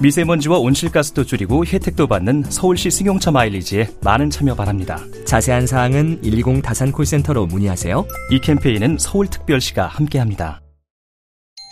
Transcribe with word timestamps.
미세먼지와 0.00 0.58
온실가스도 0.58 1.24
줄이고 1.24 1.64
혜택도 1.64 2.06
받는 2.06 2.44
서울시 2.48 2.90
승용차 2.90 3.30
마일리지에 3.30 3.88
많은 4.02 4.30
참여 4.30 4.54
바랍니다. 4.54 4.98
자세한 5.24 5.66
사항은 5.66 6.20
120 6.22 6.62
다산 6.62 6.92
콜센터로 6.92 7.46
문의하세요 7.46 8.04
이 8.30 8.40
캠페인은 8.40 8.98
서울특별시가 8.98 9.86
함께합니다. 9.86 10.60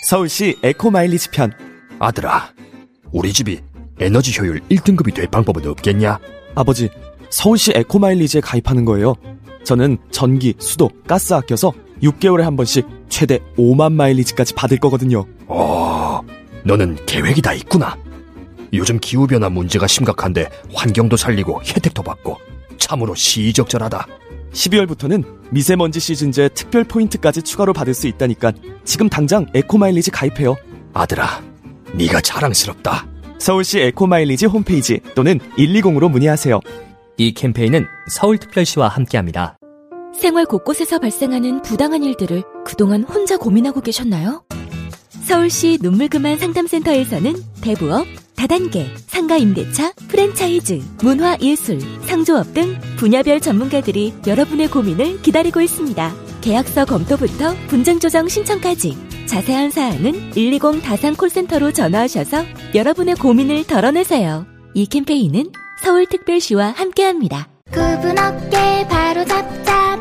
서울시 0.08 0.56
에코 0.62 0.90
마일리지 0.90 1.30
편. 1.30 1.52
아들아, 1.98 2.52
우리 3.12 3.32
집이 3.32 3.60
에너지 4.00 4.38
효율 4.40 4.60
1등급이 4.68 5.14
될 5.14 5.26
방법은 5.28 5.66
없겠냐? 5.66 6.18
아버지, 6.54 6.88
서울시 7.30 7.72
에코 7.74 7.98
마일리지에 7.98 8.40
가입하는 8.40 8.84
거예요. 8.84 9.14
저는 9.64 9.98
전기, 10.10 10.54
수도, 10.58 10.90
가스 11.06 11.34
아껴서 11.34 11.72
6개월에 12.02 12.40
한 12.42 12.56
번씩 12.56 12.84
최대 13.08 13.38
5만 13.56 13.92
마일리지까지 13.92 14.54
받을 14.54 14.78
거거든요. 14.78 15.24
어, 15.46 16.20
너는 16.64 16.96
계획이 17.06 17.40
다 17.42 17.52
있구나. 17.52 17.96
요즘 18.72 18.98
기후변화 18.98 19.48
문제가 19.48 19.86
심각한데 19.86 20.48
환경도 20.74 21.16
살리고 21.16 21.62
혜택도 21.62 22.02
받고 22.02 22.38
참으로 22.78 23.14
시의적절하다. 23.14 24.06
12월부터는 24.52 25.24
미세먼지 25.50 26.00
시즌제 26.00 26.50
특별 26.50 26.84
포인트까지 26.84 27.42
추가로 27.42 27.72
받을 27.72 27.94
수 27.94 28.06
있다니까 28.06 28.52
지금 28.84 29.08
당장 29.08 29.46
에코 29.54 29.78
마일리지 29.78 30.10
가입해요. 30.10 30.56
아들아, 30.92 31.42
네가 31.94 32.20
자랑스럽다. 32.20 33.06
서울시 33.38 33.80
에코 33.80 34.06
마일리지 34.06 34.46
홈페이지 34.46 35.00
또는 35.14 35.38
120으로 35.56 36.10
문의하세요. 36.10 36.60
이 37.18 37.34
캠페인은 37.34 37.86
서울특별시와 38.08 38.88
함께합니다 38.88 39.58
생활 40.14 40.44
곳곳에서 40.44 40.98
발생하는 40.98 41.62
부당한 41.62 42.02
일들을 42.02 42.42
그동안 42.64 43.02
혼자 43.02 43.36
고민하고 43.36 43.80
계셨나요? 43.80 44.44
서울시 45.24 45.78
눈물 45.80 46.08
그만 46.08 46.38
상담센터에서는 46.38 47.34
대부업, 47.62 48.06
다단계, 48.36 48.86
상가임대차, 49.06 49.92
프랜차이즈, 50.08 50.80
문화예술, 51.02 51.80
상조업 52.06 52.52
등 52.54 52.76
분야별 52.96 53.40
전문가들이 53.40 54.14
여러분의 54.26 54.68
고민을 54.68 55.22
기다리고 55.22 55.60
있습니다. 55.60 56.14
계약서 56.40 56.84
검토부터 56.84 57.54
분쟁 57.68 58.00
조정 58.00 58.28
신청까지 58.28 59.26
자세한 59.26 59.70
사항은 59.70 60.32
120 60.34 60.82
다산 60.82 61.14
콜센터로 61.14 61.72
전화하셔서 61.72 62.44
여러분의 62.74 63.14
고민을 63.14 63.64
덜어내세요. 63.66 64.46
이 64.74 64.86
캠페인은 64.86 65.52
서울특별시와 65.82 66.74
함께합니다. 66.76 67.48
굽은 67.72 68.18
어깨 68.18 68.86
바로 68.88 69.24
잡자 69.24 70.00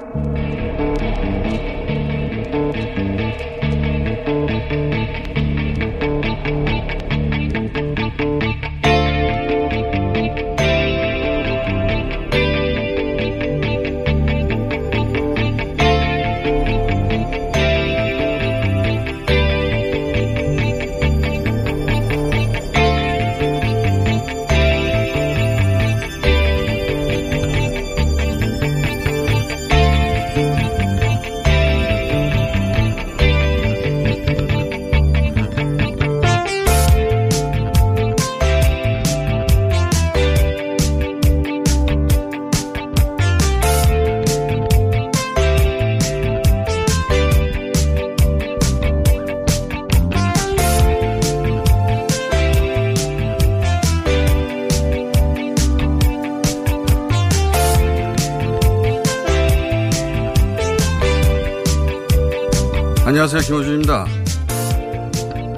안녕하세요. 63.23 63.41
김호준입니다. 63.41 64.05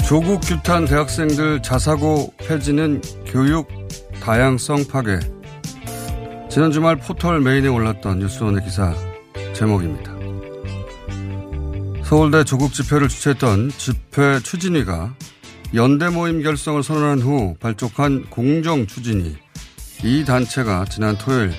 조국 0.06 0.42
규탄 0.42 0.84
대학생들 0.84 1.62
자사고 1.62 2.34
폐지는 2.40 3.00
교육 3.26 3.70
다양성 4.22 4.86
파괴. 4.86 5.18
지난 6.50 6.74
주말 6.74 6.98
포털 6.98 7.40
메인에 7.40 7.70
올랐던 7.70 8.20
뉴스원의 8.20 8.66
기사 8.66 8.94
제목입니다. 9.54 10.12
서울대 12.04 12.44
조국 12.44 12.74
집회를 12.74 13.08
주최했던 13.08 13.70
집회 13.78 14.42
추진위가 14.42 15.16
연대 15.74 16.10
모임 16.10 16.44
결성을 16.44 16.84
선언한 16.84 17.20
후 17.22 17.56
발족한 17.62 18.26
공정 18.30 18.86
추진위 18.86 19.38
이 20.04 20.26
단체가 20.26 20.84
지난 20.90 21.18
토요일 21.18 21.54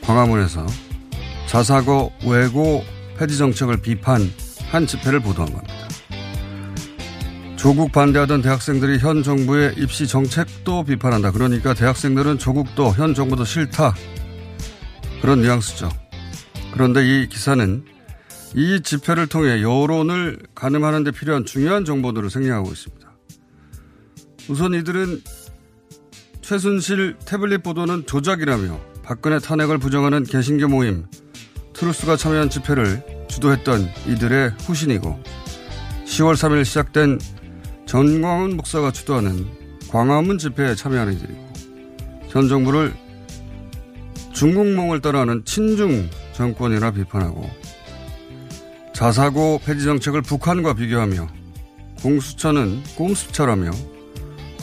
광화문에서 0.00 0.64
자사고 1.46 2.14
외고 2.24 2.82
폐지 3.18 3.36
정책을 3.36 3.82
비판 3.82 4.22
한 4.70 4.86
집회를 4.86 5.20
보도한 5.20 5.52
겁니다. 5.52 5.74
조국 7.56 7.90
반대하던 7.90 8.40
대학생들이 8.40 8.98
현 8.98 9.22
정부의 9.22 9.74
입시 9.78 10.06
정책도 10.06 10.84
비판한다. 10.84 11.32
그러니까 11.32 11.74
대학생들은 11.74 12.38
조국도 12.38 12.92
현 12.92 13.14
정부도 13.14 13.44
싫다. 13.44 13.94
그런 15.20 15.42
뉘앙스죠. 15.42 15.88
그런데 16.72 17.04
이 17.04 17.28
기사는 17.28 17.84
이 18.54 18.80
집회를 18.82 19.26
통해 19.26 19.60
여론을 19.62 20.38
가늠하는 20.54 21.02
데 21.02 21.10
필요한 21.10 21.44
중요한 21.44 21.84
정보들을 21.84 22.30
생략하고 22.30 22.70
있습니다. 22.70 23.08
우선 24.48 24.74
이들은 24.74 25.20
최순실 26.40 27.16
태블릿 27.26 27.62
보도는 27.62 28.06
조작이라며 28.06 28.80
박근혜 29.02 29.38
탄핵을 29.38 29.78
부정하는 29.78 30.22
개신교 30.22 30.68
모임 30.68 31.06
트루스가 31.74 32.16
참여한 32.16 32.48
집회를 32.48 33.17
주도했던 33.28 33.88
이들의 34.06 34.50
후신이고 34.60 35.22
10월 36.04 36.34
3일 36.34 36.64
시작된 36.64 37.18
전광훈 37.86 38.56
목사가 38.56 38.90
주도하는 38.90 39.46
광화문 39.88 40.38
집회에 40.38 40.74
참여하는 40.74 41.14
이들이고 41.14 41.52
전 42.30 42.48
정부를 42.48 42.94
중국몽을 44.32 45.00
따라하는 45.00 45.44
친중 45.44 46.08
정권이라 46.32 46.92
비판하고 46.92 47.50
자사고 48.92 49.60
폐지 49.64 49.84
정책을 49.84 50.22
북한과 50.22 50.74
비교하며 50.74 51.28
공수처는 52.02 52.82
꼼수처라며 52.96 53.70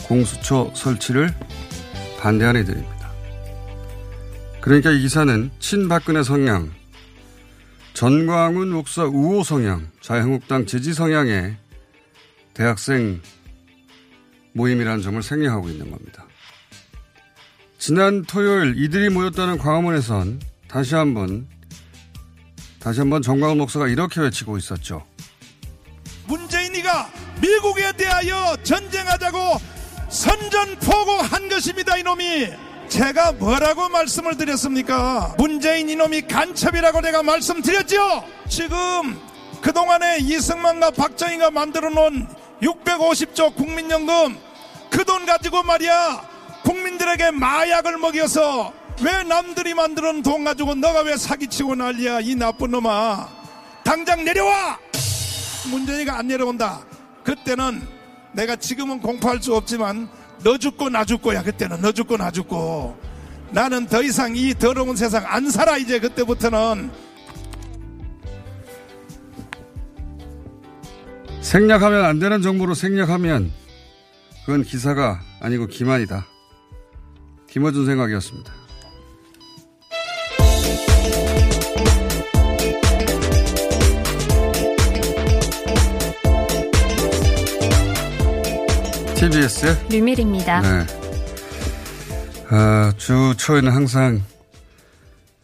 공수처 0.04 0.70
설치를 0.74 1.34
반대하는 2.20 2.62
이들입니다. 2.62 3.10
그러니까 4.60 4.90
이 4.90 5.00
기사는 5.00 5.50
친박근혜 5.58 6.22
성향, 6.22 6.70
전광훈 7.96 8.72
목사 8.72 9.04
우호 9.04 9.42
성향, 9.42 9.90
자유한국당 10.02 10.66
지지 10.66 10.92
성향의 10.92 11.56
대학생 12.52 13.22
모임이라는 14.52 15.00
점을 15.00 15.22
생략하고 15.22 15.70
있는 15.70 15.90
겁니다. 15.90 16.26
지난 17.78 18.22
토요일 18.24 18.74
이들이 18.76 19.08
모였다는 19.08 19.56
광화문에선 19.56 20.42
다시 20.68 20.94
한번 20.94 21.48
다시 22.80 23.00
한번 23.00 23.22
정광훈 23.22 23.56
목사가 23.56 23.88
이렇게 23.88 24.20
외치고 24.20 24.58
있었죠. 24.58 25.02
문재인이가 26.26 27.10
미국에 27.40 27.92
대하여 27.96 28.58
전쟁하자고 28.62 29.38
선전포고한 30.10 31.48
것입니다 31.48 31.96
이놈이 31.96 32.65
제가 32.88 33.32
뭐라고 33.32 33.88
말씀을 33.88 34.36
드렸습니까? 34.36 35.34
문재인 35.38 35.88
이놈이 35.88 36.22
간첩이라고 36.22 37.00
내가 37.00 37.22
말씀드렸죠 37.22 38.24
지금 38.48 39.20
그동안에 39.60 40.18
이승만과 40.20 40.92
박정희가 40.92 41.50
만들어 41.50 41.90
놓은 41.90 42.26
650조 42.62 43.54
국민연금 43.56 44.38
그 44.90 45.04
돈 45.04 45.26
가지고 45.26 45.62
말이야 45.62 46.22
국민들에게 46.64 47.30
마약을 47.32 47.98
먹여서 47.98 48.72
왜 49.02 49.22
남들이 49.24 49.74
만들어 49.74 50.12
놓은 50.12 50.22
돈 50.22 50.44
가지고 50.44 50.74
너가 50.74 51.00
왜 51.02 51.16
사기치고 51.16 51.74
난리야 51.74 52.20
이 52.20 52.34
나쁜 52.34 52.70
놈아? 52.70 53.28
당장 53.84 54.24
내려와! 54.24 54.78
문재인이가 55.70 56.18
안 56.18 56.28
내려온다. 56.28 56.80
그때는 57.22 57.86
내가 58.32 58.56
지금은 58.56 59.00
공포할 59.00 59.42
수 59.42 59.54
없지만 59.54 60.08
너 60.42 60.58
죽고 60.58 60.90
나 60.90 61.04
죽고야 61.04 61.42
그때는 61.42 61.80
너 61.80 61.92
죽고 61.92 62.16
나 62.16 62.30
죽고 62.30 62.96
나는 63.50 63.86
더 63.86 64.02
이상 64.02 64.36
이 64.36 64.54
더러운 64.54 64.96
세상 64.96 65.24
안 65.26 65.50
살아 65.50 65.76
이제 65.76 65.98
그때부터는 65.98 66.90
생략하면 71.40 72.04
안 72.04 72.18
되는 72.18 72.42
정보로 72.42 72.74
생략하면 72.74 73.52
그건 74.44 74.62
기사가 74.62 75.20
아니고 75.40 75.66
기만이다. 75.66 76.26
김어준 77.48 77.86
생각이었습니다. 77.86 78.65
TBS 89.30 89.88
류밀입니다. 89.90 90.60
네. 90.60 90.86
아, 92.48 92.92
주 92.96 93.34
초에는 93.36 93.72
항상 93.72 94.22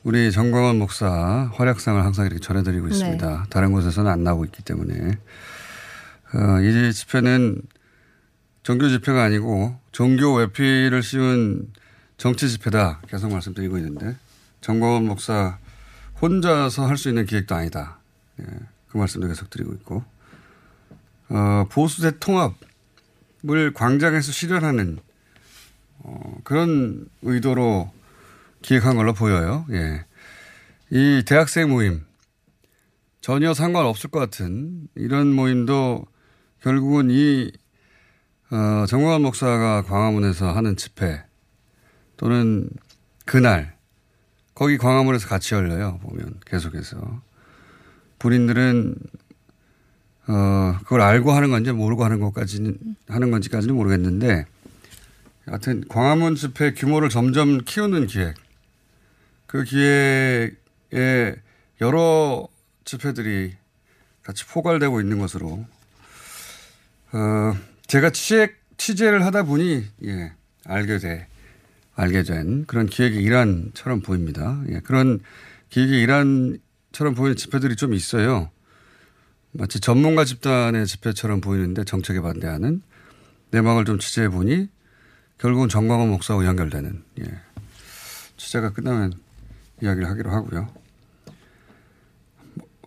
우리 0.04 0.30
정광원 0.30 0.78
목사 0.78 1.50
활약상을 1.54 2.00
항상 2.04 2.26
이렇게 2.26 2.38
전해드리고 2.38 2.86
있습니다. 2.86 3.28
네. 3.28 3.50
다른 3.50 3.72
곳에서는 3.72 4.08
안 4.08 4.22
나오고 4.22 4.44
있기 4.44 4.62
때문에 4.62 5.18
어, 6.34 6.60
이 6.60 6.92
집회는 6.92 7.60
종교 8.62 8.88
집회가 8.88 9.24
아니고 9.24 9.76
종교 9.90 10.32
외피를 10.34 11.02
씌운 11.02 11.72
정치 12.18 12.48
집회다 12.48 13.00
계속 13.08 13.32
말씀드리고 13.32 13.78
있는데 13.78 14.14
정광원 14.60 15.06
목사 15.06 15.58
혼자서 16.20 16.86
할 16.86 16.96
수 16.96 17.08
있는 17.08 17.26
기획도 17.26 17.56
아니다. 17.56 17.98
예, 18.40 18.44
그 18.90 18.96
말씀도 18.96 19.26
계속 19.26 19.50
드리고 19.50 19.72
있고 19.72 20.04
어, 21.30 21.66
보수 21.68 22.02
대 22.02 22.16
통합 22.20 22.54
을 23.50 23.72
광장에서 23.72 24.30
실현하는 24.30 24.98
어, 25.98 26.38
그런 26.44 27.06
의도로 27.22 27.90
기획한 28.62 28.94
걸로 28.96 29.12
보여요. 29.12 29.66
예. 29.70 30.04
이 30.90 31.24
대학생 31.26 31.70
모임 31.70 32.04
전혀 33.20 33.52
상관없을 33.52 34.10
것 34.10 34.20
같은 34.20 34.86
이런 34.94 35.32
모임도 35.32 36.06
결국은 36.60 37.08
이 37.10 37.50
어, 38.50 38.86
정광환 38.86 39.22
목사가 39.22 39.82
광화문에서 39.82 40.52
하는 40.52 40.76
집회 40.76 41.24
또는 42.16 42.68
그날 43.24 43.76
거기 44.54 44.78
광화문에서 44.78 45.26
같이 45.28 45.54
열려요. 45.54 45.98
보면 46.02 46.38
계속해서 46.46 47.22
군인들은 48.18 48.94
어, 50.28 50.78
그걸 50.84 51.00
알고 51.00 51.32
하는 51.32 51.50
건지 51.50 51.72
모르고 51.72 52.04
하는 52.04 52.20
것까지는 52.20 52.78
하는 53.08 53.30
건지까지는 53.30 53.74
모르겠는데 53.74 54.46
하여튼 55.46 55.84
광화문 55.88 56.36
집회 56.36 56.72
규모를 56.72 57.08
점점 57.08 57.62
키우는 57.64 58.06
기획 58.06 58.34
그 59.46 59.64
기획에 59.64 61.36
여러 61.80 62.46
집회들이 62.84 63.54
같이 64.22 64.46
포괄되고 64.46 65.00
있는 65.00 65.18
것으로 65.18 65.66
어, 67.12 67.54
제가 67.86 68.10
취재, 68.10 68.54
취재를 68.78 69.24
하다 69.26 69.42
보니, 69.42 69.84
예, 70.06 70.32
알게 70.64 70.98
돼, 70.98 71.26
알게 71.94 72.22
된 72.22 72.64
그런 72.66 72.86
기획의 72.86 73.22
일환처럼 73.22 74.00
보입니다. 74.00 74.62
예, 74.70 74.80
그런 74.80 75.20
기획의 75.68 76.00
일환처럼 76.00 77.14
보이는 77.14 77.36
집회들이 77.36 77.76
좀 77.76 77.92
있어요. 77.92 78.50
마치 79.52 79.80
전문가 79.80 80.24
집단의 80.24 80.86
집회처럼 80.86 81.40
보이는데 81.40 81.84
정책에 81.84 82.20
반대하는 82.20 82.82
내막을 83.50 83.84
좀 83.84 83.98
취재해 83.98 84.28
보니 84.28 84.68
결국은 85.38 85.68
정광훈 85.68 86.08
목사하고 86.08 86.46
연결되는, 86.46 87.02
예. 87.20 87.24
취재가 88.36 88.72
끝나면 88.72 89.12
이야기를 89.82 90.08
하기로 90.08 90.30
하고요. 90.30 90.68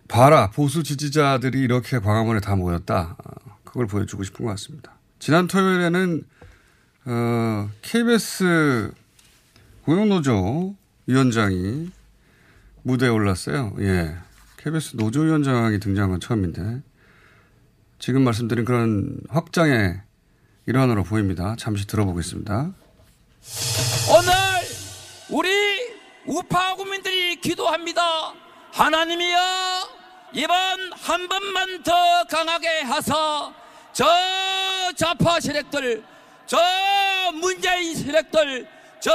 봐라, 0.08 0.50
보수 0.50 0.82
지지자들이 0.82 1.60
이렇게 1.60 1.98
광화문에 1.98 2.40
다 2.40 2.56
모였다. 2.56 3.16
그걸 3.64 3.86
보여주고 3.86 4.24
싶은 4.24 4.46
것 4.46 4.52
같습니다. 4.52 4.94
지난 5.18 5.46
토요일에는 5.46 6.22
어, 7.06 7.70
KBS 7.82 8.90
고용노조 9.82 10.74
위원장이 11.06 11.90
무대에 12.82 13.08
올랐어요. 13.08 13.74
예. 13.80 14.16
KBS 14.66 14.96
노조위원장이 14.96 15.78
등장한 15.78 16.10
건 16.10 16.20
처음인데 16.20 16.82
지금 18.00 18.22
말씀드린 18.22 18.64
그런 18.64 19.20
확장의 19.28 20.02
일환으로 20.66 21.04
보입니다. 21.04 21.54
잠시 21.56 21.86
들어보겠습니다. 21.86 22.72
오늘 24.10 24.32
우리 25.30 25.48
우파 26.26 26.74
국민들이 26.74 27.36
기도합니다. 27.36 28.02
하나님이여 28.72 29.38
이번 30.34 30.56
한 30.94 31.28
번만 31.28 31.84
더 31.84 31.92
강하게 32.28 32.80
하사 32.80 33.54
저 33.92 34.04
좌파 34.96 35.38
세력들, 35.38 36.02
저 36.44 36.58
문재인 37.40 37.94
세력들, 37.94 38.66
저 38.98 39.12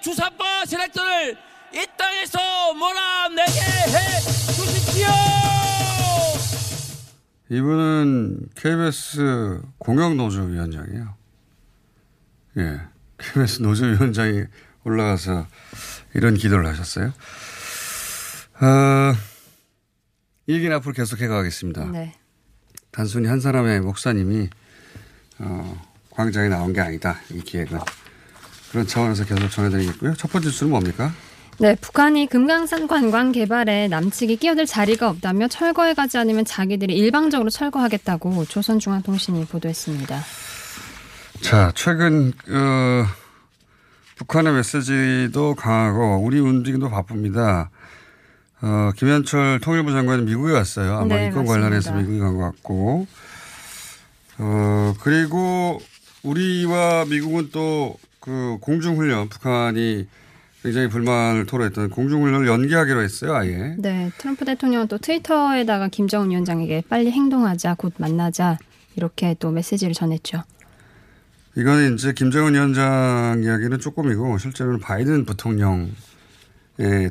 주사파 0.00 0.64
세력들을 0.64 1.47
이 1.72 1.86
땅에서 1.96 2.38
몰아내게 2.74 3.60
해 3.60 4.20
주십시오. 4.52 5.06
이분은 7.50 8.48
KBS 8.54 9.60
공영노조위원장이에요. 9.78 11.14
예. 12.58 12.80
KBS 13.18 13.62
노조위원장이 13.62 14.44
올라가서 14.84 15.46
이런 16.14 16.34
기도를 16.34 16.66
하셨어요. 16.66 17.12
어, 18.60 19.14
이 20.46 20.54
얘기는 20.54 20.74
앞으로 20.76 20.92
계속해 20.92 21.26
가겠습니다. 21.28 21.84
네. 21.86 22.14
단순히 22.90 23.28
한 23.28 23.40
사람의 23.40 23.80
목사님이 23.80 24.48
어, 25.38 25.86
광장에 26.10 26.48
나온 26.48 26.72
게 26.72 26.80
아니다. 26.80 27.20
이 27.30 27.40
기획은. 27.40 27.78
그런 28.70 28.86
차원에서 28.86 29.24
계속 29.24 29.48
전해드리겠고요. 29.48 30.14
첫 30.14 30.30
번째 30.30 30.48
뉴스는 30.48 30.70
뭡니까? 30.70 31.12
네, 31.60 31.74
북한이 31.74 32.28
금강산 32.28 32.86
관광 32.86 33.32
개발에 33.32 33.88
남측이 33.88 34.36
끼어들 34.36 34.64
자리가 34.64 35.08
없다며 35.10 35.48
철거해 35.48 35.94
가지 35.94 36.16
않으면 36.16 36.44
자기들이 36.44 36.96
일방적으로 36.96 37.50
철거하겠다고 37.50 38.44
조선중앙통신이 38.44 39.44
보도했습니다. 39.46 40.20
자, 41.40 41.72
최근 41.74 42.32
어, 42.48 43.04
북한의 44.16 44.52
메시지도 44.54 45.56
강하고 45.56 46.22
우리 46.24 46.38
움직임도 46.38 46.90
바쁩니다. 46.90 47.70
어, 48.60 48.90
김현철 48.96 49.58
통일부 49.60 49.90
장관이 49.90 50.22
미국에 50.22 50.52
갔어요. 50.52 50.94
아마 50.98 51.16
네, 51.16 51.28
이건. 51.28 51.44
관련해서 51.44 51.92
미국에 51.92 52.18
간 52.20 52.36
것 52.36 52.44
같고. 52.52 53.06
어, 54.38 54.94
그리고 55.00 55.80
우리와 56.22 57.04
미국은 57.06 57.50
또 57.50 57.96
그 58.20 58.58
공중훈련, 58.60 59.28
북한이 59.30 60.06
굉장히 60.68 60.88
불만을 60.88 61.46
토로했던 61.46 61.88
공중훈련을 61.88 62.46
연기하기로 62.46 63.00
했어요, 63.00 63.34
아예. 63.34 63.74
네, 63.78 64.10
트럼프 64.18 64.44
대통령은 64.44 64.86
또 64.88 64.98
트위터에다가 64.98 65.88
김정은 65.88 66.28
위원장에게 66.28 66.82
빨리 66.90 67.10
행동하자, 67.10 67.74
곧 67.74 67.94
만나자 67.96 68.58
이렇게 68.94 69.34
또 69.38 69.50
메시지를 69.50 69.94
전했죠. 69.94 70.42
이거는 71.56 71.94
이제 71.94 72.12
김정은 72.12 72.52
위원장 72.52 73.40
이야기는 73.42 73.78
조금이고 73.78 74.36
실제로는 74.36 74.78
바이든 74.80 75.24
부통령에 75.24 75.88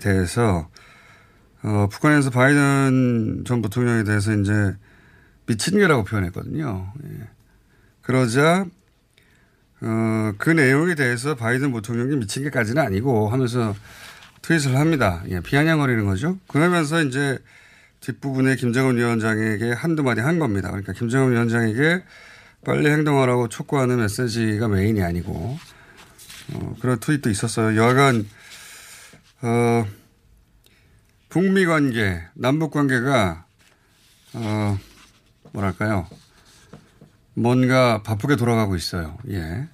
대해서 0.01 0.69
어, 1.63 1.87
북한에서 1.91 2.29
바이든 2.29 3.43
전 3.47 3.63
부통령에 3.63 4.03
대해서 4.03 4.33
이제 4.33 4.75
미친 5.47 5.79
개라고 5.79 6.03
표현했거든요. 6.03 6.93
예. 7.05 7.27
그러자 8.03 8.67
어, 9.81 10.33
그 10.37 10.49
내용에 10.49 10.95
대해서 10.95 11.35
바이든 11.35 11.71
부통령이 11.71 12.15
미친 12.15 12.43
게까지는 12.43 12.81
아니고 12.81 13.29
하면서 13.29 13.75
트윗을 14.41 14.77
합니다. 14.77 15.23
예, 15.29 15.39
비아냥거리는 15.39 16.05
거죠. 16.05 16.37
그러면서 16.47 17.03
이제 17.03 17.37
뒷부분에 18.01 18.55
김정은 18.55 18.97
위원장에게 18.97 19.71
한두 19.71 20.03
마디 20.03 20.21
한 20.21 20.39
겁니다. 20.39 20.69
그러니까 20.69 20.93
김정은 20.93 21.31
위원장에게 21.31 22.03
빨리 22.65 22.89
행동하라고 22.89 23.49
촉구하는 23.49 23.97
메시지가 23.97 24.67
메인이 24.67 25.01
아니고 25.03 25.57
어, 26.53 26.75
그런 26.81 26.99
트윗도 26.99 27.29
있었어요. 27.29 27.77
여하간 27.77 28.27
어, 29.41 29.87
북미 31.29 31.65
관계, 31.65 32.21
남북 32.33 32.71
관계가 32.71 33.45
어, 34.33 34.79
뭐랄까요? 35.51 36.07
뭔가 37.37 38.01
바쁘게 38.01 38.35
돌아가고 38.35 38.75
있어요. 38.75 39.15
예. 39.29 39.67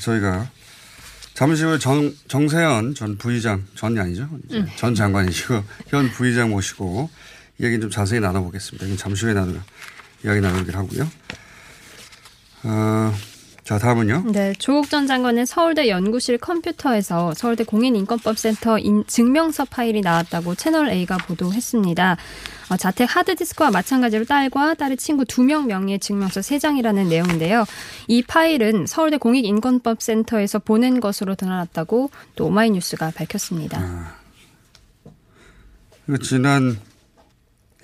저희가 0.00 0.48
잠시 1.34 1.64
후에 1.64 1.78
정, 1.78 2.14
정세현 2.28 2.94
전 2.94 3.18
부의장, 3.18 3.66
전이 3.74 3.98
아니죠? 3.98 4.28
음. 4.52 4.66
전 4.76 4.94
장관이시고 4.94 5.64
현 5.88 6.08
부의장 6.10 6.50
모시고 6.50 7.10
이야기 7.58 7.80
좀 7.80 7.90
자세히 7.90 8.20
나눠보겠습니다. 8.20 8.96
잠시 8.96 9.24
후에 9.24 9.34
나누, 9.34 9.58
이야기 10.24 10.40
나누기로 10.40 10.78
하고요. 10.78 11.10
어, 12.62 13.14
자, 13.66 13.78
다음은요. 13.78 14.26
네, 14.30 14.52
조국 14.60 14.88
전 14.88 15.08
장관은 15.08 15.44
서울대 15.44 15.88
연구실 15.88 16.38
컴퓨터에서 16.38 17.34
서울대 17.34 17.64
공인인권법센터 17.64 18.78
인, 18.78 19.04
증명서 19.08 19.64
파일이 19.64 20.02
나왔다고 20.02 20.54
채널 20.54 20.88
A가 20.88 21.16
보도했습니다. 21.16 22.16
어, 22.70 22.76
자택 22.76 23.16
하드디스크와 23.16 23.72
마찬가지로 23.72 24.24
딸과 24.24 24.74
딸의 24.74 24.96
친구 24.98 25.24
두 25.24 25.42
명 25.42 25.66
명의의 25.66 25.98
증명서 25.98 26.42
세 26.42 26.60
장이라는 26.60 27.08
내용인데요. 27.08 27.64
이 28.06 28.22
파일은 28.22 28.86
서울대 28.86 29.16
공익인권법센터에서 29.16 30.60
보낸 30.60 31.00
것으로 31.00 31.34
드러났다고 31.34 32.10
또 32.36 32.46
오마이뉴스가 32.46 33.10
밝혔습니다. 33.16 34.14
이거 36.08 36.18
지난 36.18 36.78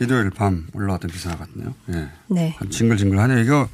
일요일 0.01 0.31
밤 0.31 0.69
올라왔던 0.75 1.11
기사 1.11 1.37
같네요. 1.37 1.75
예. 1.93 2.09
네. 2.29 2.57
징글징글하네요. 2.71 3.41
이거 3.41 3.69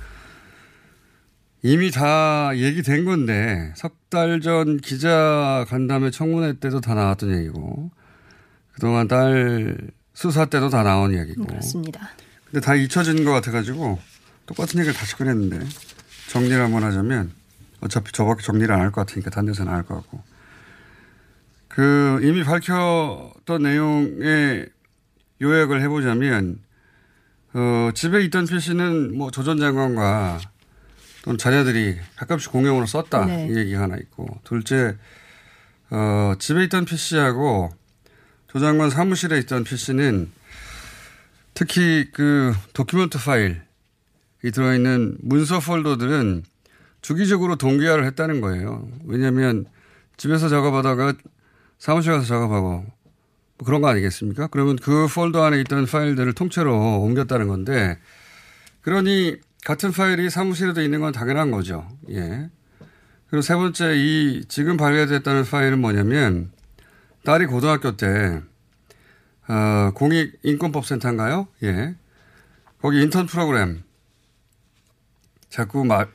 이미 1.63 1.91
다 1.91 2.57
얘기된 2.57 3.05
건데 3.05 3.73
석 3.77 3.97
달 4.11 4.41
전 4.41 4.79
기자 4.79 5.67
간담회 5.69 6.11
청문회 6.11 6.55
때도 6.61 6.81
다 6.81 6.95
나왔던 6.95 7.37
얘기고 7.39 7.91
그동안 8.73 9.07
딸 9.07 9.77
수사 10.15 10.47
때도 10.47 10.71
다 10.71 10.83
나온 10.83 11.13
이야기고. 11.13 11.45
그렇습니다. 11.45 12.09
근데 12.47 12.65
다 12.65 12.75
잊혀진 12.75 13.23
것 13.25 13.33
같아가지고 13.33 13.99
똑같은 14.47 14.81
얘기를 14.81 14.95
다시 14.97 15.15
꺼냈는데 15.17 15.67
정리를 16.31 16.59
한번 16.59 16.85
하자면 16.85 17.33
어차피 17.83 18.13
저밖에 18.13 18.43
정리를 18.43 18.73
안 18.75 18.81
할 18.81 18.91
것 18.91 19.07
같으니까 19.07 19.29
딴 19.29 19.45
데서는 19.45 19.71
안 19.71 19.79
할 19.81 19.85
것 19.85 19.97
같고 19.97 20.23
그 21.69 22.21
이미 22.23 22.43
밝혔던 22.45 23.63
내용의 23.63 24.69
요약을 25.43 25.83
해보자면 25.83 26.61
어, 27.53 27.91
집에 27.95 28.25
있던 28.25 28.47
PC는 28.47 29.17
뭐 29.19 29.31
조전 29.31 29.59
장관과 29.59 30.41
또는 31.23 31.39
자녀들이 31.39 31.99
가끔씩 32.17 32.53
공용으로 32.53 32.87
썼다 32.87 33.27
네. 33.27 33.49
이 33.49 33.57
얘기가 33.57 33.83
하나 33.83 33.97
있고 33.97 34.27
둘째 34.45 34.97
어, 35.91 36.35
집에 36.39 36.65
있던 36.65 36.85
PC하고 36.85 37.71
조 38.49 38.59
장관 38.59 38.91
사무실에 38.91 39.39
있던 39.39 39.65
PC는 39.65 40.31
특히 41.55 42.09
그 42.13 42.55
도큐멘트 42.73 43.19
파일이 43.19 43.57
들어있는 44.53 45.19
문서 45.21 45.61
폴더들은 45.61 46.45
주기적으로 47.01 47.57
동기화를 47.57 48.05
했다는 48.07 48.41
거예요. 48.41 48.89
왜냐하면 49.05 49.67
집에서 50.17 50.49
작업하다가 50.49 51.15
사무실 51.79 52.13
가서 52.13 52.27
작업하고 52.27 52.85
뭐 53.59 53.67
그런 53.67 53.81
거 53.81 53.89
아니겠습니까? 53.89 54.49
그러면 54.49 54.77
그 54.77 55.07
폴더 55.09 55.43
안에 55.45 55.61
있던 55.63 55.87
파일들을 55.87 56.33
통째로 56.33 57.03
옮겼다는 57.03 57.49
건데 57.49 57.99
그러니 58.81 59.37
같은 59.65 59.93
파일이 59.93 60.31
사무실에도 60.31 60.83
있는 60.83 61.01
건 61.01 61.13
당연한 61.13 61.51
거죠. 61.51 61.89
예. 62.11 62.51
그리고 63.29 63.43
세 63.43 63.55
번째 63.55 63.95
이 63.97 64.45
지금 64.49 64.77
발견됐다는 64.77 65.45
파일은 65.45 65.81
뭐냐면 65.81 66.51
딸이 67.25 67.47
고등학교 67.47 67.97
때 67.97 68.41
어, 69.49 69.91
공익 69.95 70.39
인권법 70.43 70.87
센터인가요? 70.87 71.49
예. 71.63 71.95
거기 72.81 73.03
인턴 73.03 73.27
프로그램 73.27 73.83
자꾸 75.51 75.85
말 75.85 76.09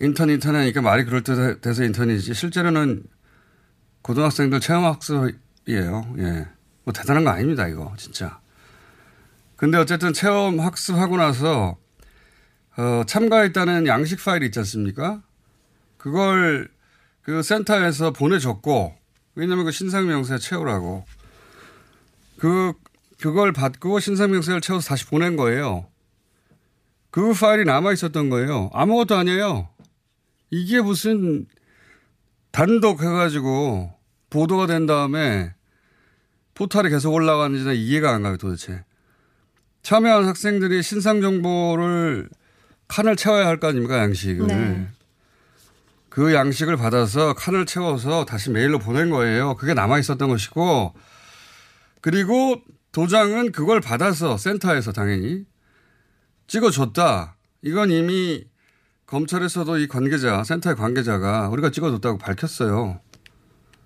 인턴 0.00 0.30
인턴 0.30 0.56
하니까 0.56 0.80
말이 0.82 1.04
그럴듯해서 1.04 1.84
인턴이지 1.84 2.34
실제로는 2.34 3.04
고등학생들 4.02 4.60
체험학습이에요. 4.60 6.14
예. 6.18 6.48
뭐 6.84 6.92
대단한 6.92 7.24
거 7.24 7.30
아닙니다 7.30 7.68
이거 7.68 7.94
진짜. 7.96 8.40
근데 9.56 9.78
어쨌든 9.78 10.12
체험 10.12 10.60
학습하고 10.60 11.16
나서 11.16 11.76
어, 12.76 13.04
참가했다는 13.06 13.86
양식 13.86 14.22
파일이 14.24 14.46
있지 14.46 14.58
않습니까? 14.60 15.22
그걸 15.96 16.68
그 17.22 17.42
센터에서 17.42 18.12
보내줬고 18.12 18.94
왜냐면 19.36 19.64
그 19.64 19.70
신상명세 19.72 20.38
채우라고. 20.38 21.04
그, 22.38 22.72
그걸 23.20 23.52
받고 23.52 24.00
신상명세를 24.00 24.60
채워서 24.60 24.88
다시 24.88 25.06
보낸 25.06 25.36
거예요. 25.36 25.86
그 27.10 27.32
파일이 27.32 27.64
남아 27.64 27.92
있었던 27.92 28.28
거예요. 28.28 28.70
아무것도 28.72 29.16
아니에요. 29.16 29.68
이게 30.50 30.80
무슨 30.80 31.46
단독 32.50 33.02
해가지고 33.02 33.92
보도가 34.30 34.66
된 34.66 34.86
다음에 34.86 35.54
포털에 36.54 36.88
계속 36.88 37.12
올라가는지는 37.12 37.74
이해가 37.74 38.12
안 38.12 38.22
가요, 38.22 38.36
도대체. 38.36 38.84
참여한 39.82 40.24
학생들이 40.26 40.82
신상 40.82 41.20
정보를 41.20 42.28
칸을 42.94 43.16
채워야 43.16 43.48
할 43.48 43.58
거 43.58 43.66
아닙니까, 43.66 43.98
양식을. 43.98 44.46
네. 44.46 44.88
그 46.08 46.32
양식을 46.32 46.76
받아서 46.76 47.34
칸을 47.34 47.66
채워서 47.66 48.24
다시 48.24 48.50
메일로 48.50 48.78
보낸 48.78 49.10
거예요. 49.10 49.56
그게 49.56 49.74
남아 49.74 49.98
있었던 49.98 50.28
것이고, 50.28 50.94
그리고 52.00 52.62
도장은 52.92 53.50
그걸 53.50 53.80
받아서 53.80 54.36
센터에서 54.36 54.92
당연히 54.92 55.44
찍어줬다. 56.46 57.34
이건 57.62 57.90
이미 57.90 58.44
검찰에서도 59.06 59.78
이 59.78 59.88
관계자, 59.88 60.44
센터의 60.44 60.76
관계자가 60.76 61.48
우리가 61.48 61.72
찍어줬다고 61.72 62.18
밝혔어요. 62.18 63.00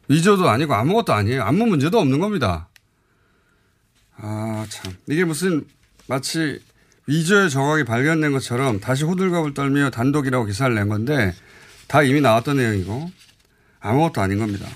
위조도 0.08 0.50
아니고 0.50 0.74
아무것도 0.74 1.14
아니에요. 1.14 1.44
아무 1.44 1.64
문제도 1.64 1.98
없는 1.98 2.18
겁니다. 2.18 2.68
아, 4.16 4.66
참. 4.68 4.92
이게 5.08 5.24
무슨 5.24 5.66
마치 6.08 6.60
위조의 7.08 7.48
정황이 7.48 7.84
발견된 7.84 8.32
것처럼 8.32 8.80
다시 8.80 9.04
호들갑을 9.04 9.54
떨며 9.54 9.88
단독이라고 9.88 10.44
기사를 10.44 10.74
낸 10.74 10.88
건데 10.88 11.34
다 11.86 12.02
이미 12.02 12.20
나왔던 12.20 12.58
내용이고 12.58 13.10
아무것도 13.80 14.20
아닌 14.20 14.38
겁니다. 14.38 14.68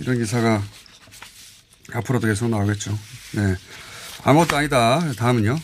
이런 0.00 0.18
기사가 0.18 0.60
앞으로도 1.92 2.26
계속 2.26 2.48
나오겠죠. 2.48 2.98
네. 3.36 3.54
아무것도 4.24 4.56
아니다. 4.56 5.00
다음은요. 5.16 5.56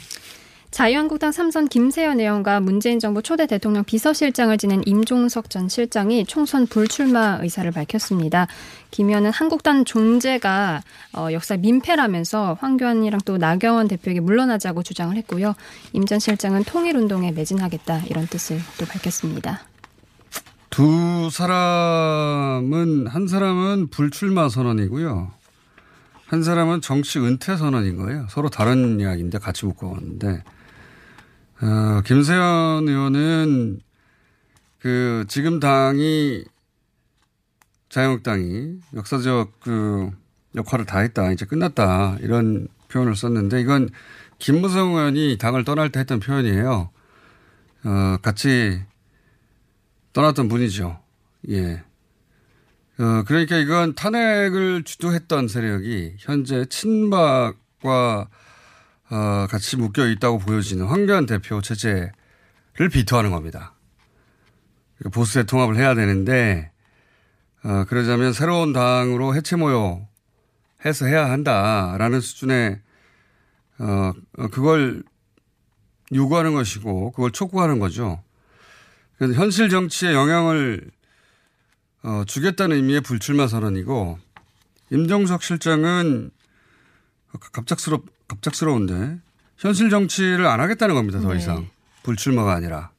자유한국당 0.80 1.30
삼선 1.30 1.68
김세연 1.68 2.20
의원과 2.20 2.60
문재인 2.60 2.98
정부 3.00 3.20
초대 3.22 3.46
대통령 3.46 3.84
비서실장을 3.84 4.56
지낸 4.56 4.80
임종석 4.86 5.50
전 5.50 5.68
실장이 5.68 6.24
총선 6.24 6.66
불출마 6.66 7.40
의사를 7.42 7.70
밝혔습니다. 7.70 8.46
김 8.90 9.10
의원은 9.10 9.30
한국당 9.30 9.84
존재가 9.84 10.80
어, 11.18 11.28
역사 11.32 11.58
민폐라면서 11.58 12.56
황교안이랑 12.60 13.20
또 13.26 13.36
나경원 13.36 13.88
대표에게 13.88 14.20
물러나자고 14.20 14.82
주장을 14.82 15.14
했고요. 15.14 15.54
임 15.92 16.06
전 16.06 16.18
실장은 16.18 16.64
통일운동에 16.64 17.32
매진하겠다 17.32 18.04
이런 18.06 18.26
뜻을 18.26 18.58
또 18.78 18.86
밝혔습니다. 18.86 19.60
두 20.70 21.28
사람은 21.30 23.06
한 23.06 23.28
사람은 23.28 23.88
불출마 23.90 24.48
선언이고요. 24.48 25.30
한 26.24 26.42
사람은 26.42 26.80
정치 26.80 27.18
은퇴 27.18 27.58
선언인 27.58 27.98
거예요. 27.98 28.24
서로 28.30 28.48
다른 28.48 28.98
이야기인데 28.98 29.36
같이 29.40 29.66
묶어왔는데 29.66 30.42
어, 31.62 32.00
김세현 32.06 32.88
의원은 32.88 33.80
그 34.78 35.24
지금 35.28 35.60
당이 35.60 36.44
자유한국당이 37.90 38.78
역사적 38.94 39.60
그 39.60 40.10
역할을 40.54 40.86
다 40.86 41.00
했다. 41.00 41.32
이제 41.32 41.44
끝났다. 41.44 42.16
이런 42.20 42.66
표현을 42.88 43.14
썼는데 43.14 43.60
이건 43.60 43.90
김무성 44.38 44.94
의원이 44.94 45.36
당을 45.38 45.64
떠날 45.64 45.90
때 45.90 46.00
했던 46.00 46.18
표현이에요. 46.18 46.90
어, 47.84 48.16
같이 48.22 48.80
떠났던 50.14 50.48
분이죠. 50.48 50.98
예. 51.50 51.82
어, 52.98 53.24
그러니까 53.26 53.56
이건 53.58 53.94
탄핵을 53.94 54.82
주도했던 54.84 55.48
세력이 55.48 56.16
현재 56.18 56.64
친박과 56.66 58.28
어, 59.10 59.46
같이 59.48 59.76
묶여 59.76 60.06
있다고 60.06 60.38
보여지는 60.38 60.86
황교안 60.86 61.26
대표 61.26 61.60
체제를 61.60 62.12
비토하는 62.92 63.30
겁니다. 63.30 63.74
보수의 65.12 65.46
통합을 65.46 65.76
해야 65.76 65.94
되는데 65.94 66.70
어, 67.64 67.84
그러자면 67.88 68.32
새로운 68.32 68.72
당으로 68.72 69.34
해체 69.34 69.56
모여 69.56 70.06
해서 70.84 71.06
해야 71.06 71.30
한다라는 71.30 72.20
수준의 72.20 72.80
어, 73.80 74.12
어, 74.38 74.48
그걸 74.48 75.02
요구하는 76.14 76.54
것이고 76.54 77.12
그걸 77.12 77.30
촉구하는 77.32 77.78
거죠. 77.78 78.22
현실 79.18 79.68
정치에 79.68 80.14
영향을 80.14 80.90
어, 82.02 82.24
주겠다는 82.26 82.76
의미의 82.76 83.02
불출마 83.02 83.46
선언이고 83.46 84.18
임종석 84.90 85.42
실장은 85.42 86.30
갑작스럽 87.52 88.04
갑작스러운데 88.30 89.18
현실 89.56 89.90
정치를 89.90 90.46
안 90.46 90.60
하겠다는 90.60 90.94
겁니다. 90.94 91.20
더 91.20 91.32
네. 91.32 91.38
이상 91.38 91.68
불출마가 92.02 92.54
아니라 92.54 92.90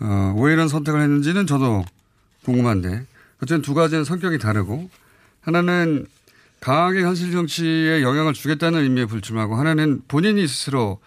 어, 0.00 0.34
왜 0.38 0.52
이런 0.52 0.68
선택을 0.68 1.00
했는지는 1.02 1.46
저도 1.46 1.84
궁금한데 2.44 3.06
어쨌든 3.36 3.62
두 3.62 3.74
가지는 3.74 4.04
성격이 4.04 4.38
다르고 4.38 4.88
하나는 5.40 6.06
강하게 6.60 7.02
현실 7.02 7.32
정치에 7.32 8.02
영향을 8.02 8.32
주겠다는 8.32 8.82
의미의 8.82 9.06
불출마고 9.06 9.56
하나는 9.56 10.02
본인이 10.08 10.46
스스로 10.46 11.00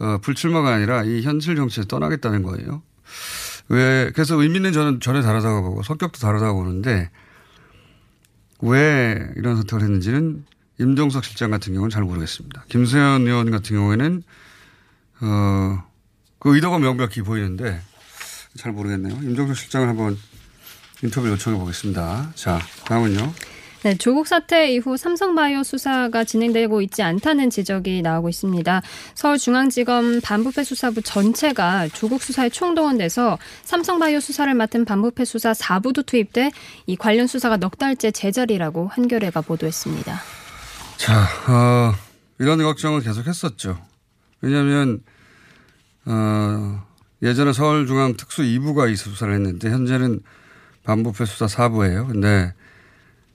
어, 0.00 0.18
불출마가 0.18 0.74
아니라 0.74 1.04
이 1.04 1.22
현실 1.22 1.54
정치에서 1.54 1.86
떠나겠다는 1.86 2.42
거예요. 2.42 2.82
왜 3.68 4.10
그래서 4.12 4.40
의미는 4.40 4.72
저는 4.72 5.00
전혀 5.00 5.22
다르다고 5.22 5.62
보고 5.62 5.82
성격도 5.82 6.18
다르다고 6.18 6.64
보는데 6.64 7.10
왜 8.60 9.30
이런 9.36 9.56
선택을 9.56 9.82
했는지는 9.82 10.44
임종석 10.82 11.24
실장 11.24 11.50
같은 11.50 11.72
경우는 11.72 11.90
잘 11.90 12.02
모르겠습니다. 12.02 12.64
김세현 12.68 13.26
의원 13.26 13.50
같은 13.50 13.76
경우에는 13.76 14.22
어, 15.22 15.84
그 16.38 16.54
의도가 16.54 16.78
명백히 16.78 17.22
보이는데 17.22 17.80
잘 18.56 18.72
모르겠네요. 18.72 19.14
임종석 19.22 19.56
실장을 19.56 19.88
한번 19.88 20.18
인터뷰 21.02 21.28
요청해 21.28 21.58
보겠습니다. 21.58 22.32
자, 22.34 22.60
다음은요. 22.84 23.32
네, 23.82 23.96
조국 23.96 24.28
사태 24.28 24.72
이후 24.72 24.96
삼성바이오 24.96 25.64
수사가 25.64 26.22
진행되고 26.22 26.82
있지 26.82 27.02
않다는 27.02 27.50
지적이 27.50 28.02
나오고 28.02 28.28
있습니다. 28.28 28.80
서울중앙지검 29.16 30.20
반부패 30.20 30.62
수사부 30.62 31.02
전체가 31.02 31.88
조국 31.88 32.22
수사에 32.22 32.48
총동원돼서 32.48 33.38
삼성바이오 33.64 34.20
수사를 34.20 34.54
맡은 34.54 34.84
반부패 34.84 35.24
수사 35.24 35.52
4부도 35.52 36.06
투입돼 36.06 36.52
이 36.86 36.94
관련 36.94 37.26
수사가 37.26 37.56
넉 37.56 37.76
달째 37.76 38.12
제자리라고 38.12 38.86
한겨레가 38.86 39.40
보도했습니다. 39.40 40.41
자, 41.02 41.26
어, 41.48 41.94
이런 42.38 42.62
걱정을 42.62 43.00
계속 43.00 43.26
했었죠. 43.26 43.76
왜냐하면 44.40 45.02
어, 46.04 46.86
예전에 47.20 47.52
서울중앙 47.52 48.16
특수 48.16 48.42
2부가 48.42 48.88
이 48.88 48.94
수사를 48.94 49.34
했는데 49.34 49.68
현재는 49.68 50.20
반부패 50.84 51.24
수사 51.24 51.46
4부예요. 51.46 52.06
근데 52.06 52.54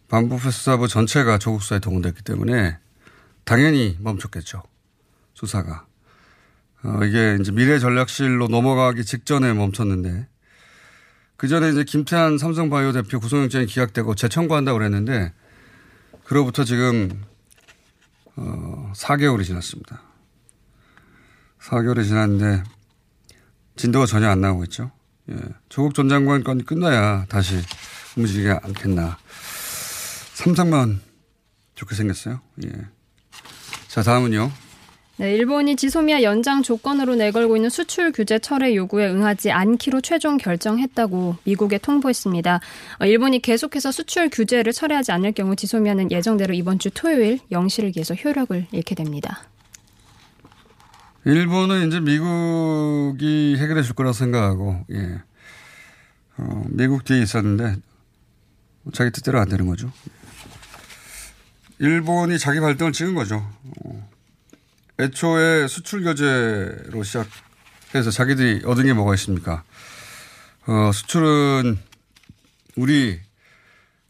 반부패 0.08 0.50
수사부 0.50 0.88
전체가 0.88 1.40
조국 1.40 1.62
수사에 1.62 1.80
동원됐기 1.80 2.24
때문에 2.24 2.78
당연히 3.44 3.98
멈췄겠죠. 4.00 4.64
수사가. 5.34 5.86
어, 6.86 7.04
이게 7.04 7.38
이제 7.42 7.52
미래 7.52 7.80
전략실로 7.80 8.48
넘어가기 8.48 9.04
직전에 9.04 9.52
멈췄는데 9.52 10.26
그 11.36 11.50
전에 11.50 11.72
이제 11.72 11.84
김태한 11.84 12.38
삼성바이오 12.38 12.94
대표 12.94 13.20
구속영장이 13.20 13.66
기각되고 13.66 14.16
재청구한다고 14.16 14.78
그랬는데 14.78 15.34
그로부터 16.24 16.64
지금 16.64 17.26
어, 18.38 18.92
4개월이 18.96 19.44
지났습니다. 19.46 20.02
4개월이 21.60 22.04
지났는데 22.06 22.64
진도가 23.76 24.06
전혀 24.06 24.30
안 24.30 24.42
나오고 24.42 24.64
있죠. 24.66 24.92
예. 25.30 25.36
조국 25.70 25.94
전 25.94 26.08
장관 26.08 26.44
건이 26.44 26.64
끝나야 26.64 27.26
다시 27.26 27.62
움직이지 28.16 28.50
않겠나. 28.50 29.18
삼성만 30.34 31.02
좋게 31.76 31.96
생겼어요. 31.96 32.40
예. 32.66 32.72
자, 33.88 34.04
다음은요. 34.04 34.52
네, 35.20 35.34
일본이 35.34 35.76
지소미아 35.76 36.22
연장 36.22 36.62
조건으로 36.62 37.16
내걸고 37.16 37.56
있는 37.56 37.72
수출 37.72 38.12
규제 38.12 38.38
철회 38.38 38.76
요구에 38.76 39.10
응하지 39.10 39.50
않기로 39.50 40.02
최종 40.02 40.38
결정했다고 40.38 41.38
미국에 41.44 41.80
통보했습니다. 41.80 42.60
어, 43.00 43.06
일본이 43.06 43.42
계속해서 43.42 43.92
수출 43.92 44.30
규제를 44.30 44.74
철회하지 44.74 45.12
않을 45.14 45.32
경우 45.32 45.56
지소미아는 45.56 46.12
예정대로 46.12 46.54
이번 46.54 46.78
주 46.78 46.92
토요일 46.92 47.40
0시를 47.52 47.94
기해서 47.94 48.14
효력을 48.14 48.68
잃게 48.72 48.94
됩니다. 48.94 49.42
일본은 51.26 51.88
이제 51.88 52.00
미국이 52.00 53.56
해결해 53.58 53.82
줄 53.82 53.96
거라 53.96 54.14
생각하고, 54.14 54.86
예. 54.92 55.24
어, 56.38 56.64
미국 56.70 57.04
뒤에 57.04 57.24
있었는데, 57.24 57.78
자기 58.94 59.10
뜻대로 59.10 59.40
안 59.40 59.50
되는 59.50 59.66
거죠. 59.66 59.92
일본이 61.80 62.38
자기 62.38 62.60
발등을 62.60 62.92
찍은 62.92 63.16
거죠. 63.16 63.44
어, 63.84 64.10
애초에 65.00 65.68
수출 65.68 66.04
규제로 66.04 67.04
시작해서 67.04 68.12
자기들이 68.12 68.66
얻은 68.66 68.86
게 68.86 68.94
뭐가 68.94 69.14
있습니까? 69.16 69.64
어, 70.66 70.92
수출은 70.92 71.78
우리 72.76 73.20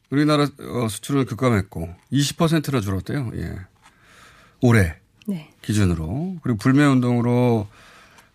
우리나라 0.10 0.44
어, 0.44 0.88
수출은 0.88 1.26
급감했고 1.26 1.94
20%나 2.12 2.80
줄었대요. 2.80 3.32
예. 3.36 3.56
올해 4.62 4.96
네. 5.28 5.52
기준으로 5.62 6.38
그리고 6.42 6.58
불매 6.58 6.86
운동으로 6.86 7.68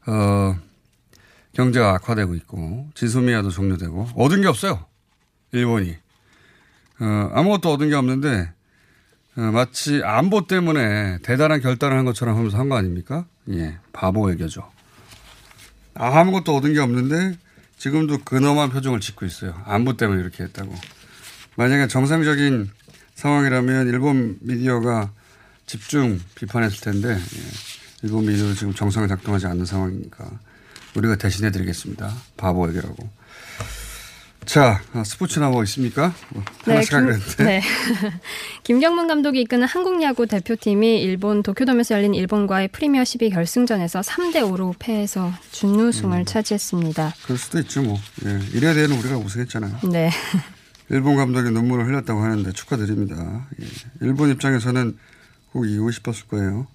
어, 0.06 0.56
경제가 1.54 1.94
악화되고 1.94 2.34
있고 2.36 2.88
지소미아도 2.94 3.50
종료되고 3.50 4.10
얻은 4.14 4.42
게 4.42 4.48
없어요. 4.48 4.84
일본이 5.52 5.96
어, 7.00 7.30
아무것도 7.32 7.72
얻은 7.72 7.88
게 7.88 7.94
없는데 7.94 8.28
어, 8.28 8.54
마치 9.34 10.02
안보 10.04 10.46
때문에 10.46 11.18
대단한 11.22 11.60
결단을 11.60 11.96
한 11.96 12.04
것처럼 12.04 12.36
하면서 12.36 12.58
한 12.58 12.68
거 12.68 12.76
아닙니까? 12.76 13.26
예, 13.50 13.78
바보 13.92 14.24
외교죠. 14.26 14.70
아무것도 15.94 16.54
얻은 16.56 16.74
게 16.74 16.80
없는데 16.80 17.38
지금도 17.78 18.18
근엄한 18.24 18.70
표정을 18.70 19.00
짓고 19.00 19.24
있어요. 19.26 19.54
안보 19.64 19.96
때문에 19.96 20.20
이렇게 20.20 20.44
했다고. 20.44 20.74
만약에 21.56 21.88
정상적인 21.88 22.70
상황이라면 23.14 23.88
일본 23.88 24.36
미디어가 24.40 25.10
집중 25.66 26.20
비판했을 26.34 26.80
텐데 26.80 27.14
예, 27.14 27.42
일본 28.02 28.26
미디어는 28.26 28.54
지금 28.54 28.74
정상을 28.74 29.08
작동하지 29.08 29.46
않는 29.46 29.64
상황이니까 29.64 30.30
우리가 30.94 31.16
대신해 31.16 31.50
드리겠습니다. 31.50 32.12
바보 32.36 32.64
외교라고. 32.64 33.08
자, 34.44 34.82
아, 34.92 35.04
스포츠나 35.04 35.50
뭐 35.50 35.62
있습니까? 35.64 36.12
뭐 36.30 36.42
하나씩 36.64 36.92
하기로 36.92 37.14
했는데. 37.14 37.44
네. 37.44 37.62
김경문 38.64 39.06
감독이 39.06 39.40
이끄는 39.42 39.66
한국 39.66 40.02
야구 40.02 40.26
대표팀이 40.26 41.00
일본 41.00 41.42
도쿄돔에서 41.42 41.94
열린 41.94 42.14
일본과의 42.14 42.68
프리미어 42.68 43.04
12 43.04 43.30
결승전에서 43.30 44.00
3대 44.00 44.36
5로 44.36 44.74
패해서 44.78 45.32
준우승을 45.52 46.18
음. 46.18 46.24
차지했습니다. 46.24 47.14
그럴 47.24 47.38
수도 47.38 47.58
있죠, 47.60 47.82
뭐. 47.82 47.98
예. 48.26 48.40
이래야 48.52 48.74
되는 48.74 48.96
우리가 48.98 49.16
우승했잖아요. 49.16 49.78
네. 49.90 50.10
일본 50.90 51.16
감독이 51.16 51.50
눈물을 51.50 51.86
흘렸다고 51.86 52.20
하는데 52.20 52.52
축하드립니다. 52.52 53.46
예. 53.60 53.66
일본 54.00 54.30
입장에서는 54.30 54.98
꼭 55.52 55.66
이기고 55.66 55.90
싶었을 55.90 56.26
거예요. 56.28 56.66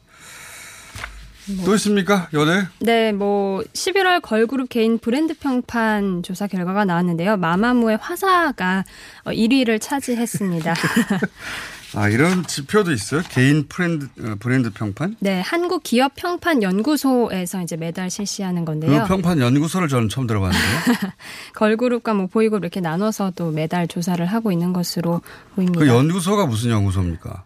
또 1.65 1.75
있습니까? 1.75 2.27
연애? 2.33 2.67
네, 2.79 3.11
뭐 3.11 3.61
11월 3.73 4.21
걸그룹 4.21 4.69
개인 4.69 4.97
브랜드 4.97 5.33
평판 5.37 6.23
조사 6.23 6.47
결과가 6.47 6.85
나왔는데요. 6.85 7.37
마마무의 7.37 7.97
화사가 8.01 8.83
1위를 9.25 9.79
차지했습니다. 9.79 10.73
아, 11.95 12.09
이런 12.09 12.45
지표도 12.45 12.91
있어요? 12.91 13.21
개인 13.29 13.65
브랜드, 13.67 14.07
어, 14.21 14.35
브랜드 14.39 14.71
평판? 14.71 15.15
네, 15.19 15.39
한국 15.39 15.83
기업 15.83 16.15
평판 16.15 16.61
연구소에서 16.61 17.61
이제 17.61 17.77
매달 17.77 18.09
실시하는 18.09 18.65
건데요. 18.65 19.03
그 19.03 19.07
평판 19.07 19.39
연구소를 19.39 19.87
저는 19.87 20.09
처음 20.09 20.27
들어봤는데요. 20.27 21.13
걸그룹과 21.55 22.13
뭐 22.13 22.27
보이그룹 22.27 22.65
이렇게 22.65 22.81
나눠서 22.81 23.31
또 23.35 23.51
매달 23.51 23.87
조사를 23.87 24.23
하고 24.25 24.51
있는 24.51 24.73
것으로 24.73 25.21
보입니다. 25.55 25.79
그 25.79 25.87
연구소가 25.87 26.45
무슨 26.45 26.71
연구소입니까? 26.71 27.45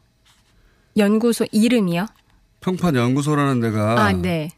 연구소 0.98 1.46
이름이요? 1.52 2.08
평판 2.62 2.96
연구소라는 2.96 3.60
데가 3.60 4.06
아, 4.06 4.12
네. 4.14 4.50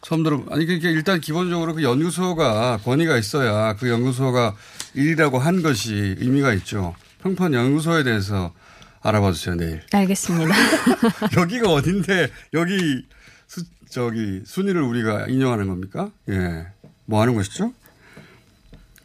처음 0.00 0.22
들어 0.22 0.44
아니 0.50 0.64
그게 0.66 0.90
일단 0.92 1.20
기본적으로 1.20 1.74
그 1.74 1.82
연구소가 1.82 2.78
권위가 2.84 3.18
있어야 3.18 3.74
그 3.74 3.88
연구소가 3.88 4.54
일이라고 4.94 5.38
한 5.38 5.62
것이 5.62 6.16
의미가 6.18 6.54
있죠. 6.54 6.94
평판 7.22 7.52
연구소에 7.52 8.04
대해서 8.04 8.54
알아봐 9.02 9.32
주세요 9.32 9.56
내일. 9.56 9.82
알겠습니다. 9.92 10.54
여기가 11.36 11.72
어딘데 11.72 12.30
여기 12.54 13.04
수, 13.48 13.64
저기 13.88 14.42
순위를 14.44 14.80
우리가 14.82 15.26
인용하는 15.26 15.66
겁니까? 15.66 16.10
예. 16.28 16.66
뭐 17.04 17.20
하는 17.20 17.34
것이죠? 17.34 17.72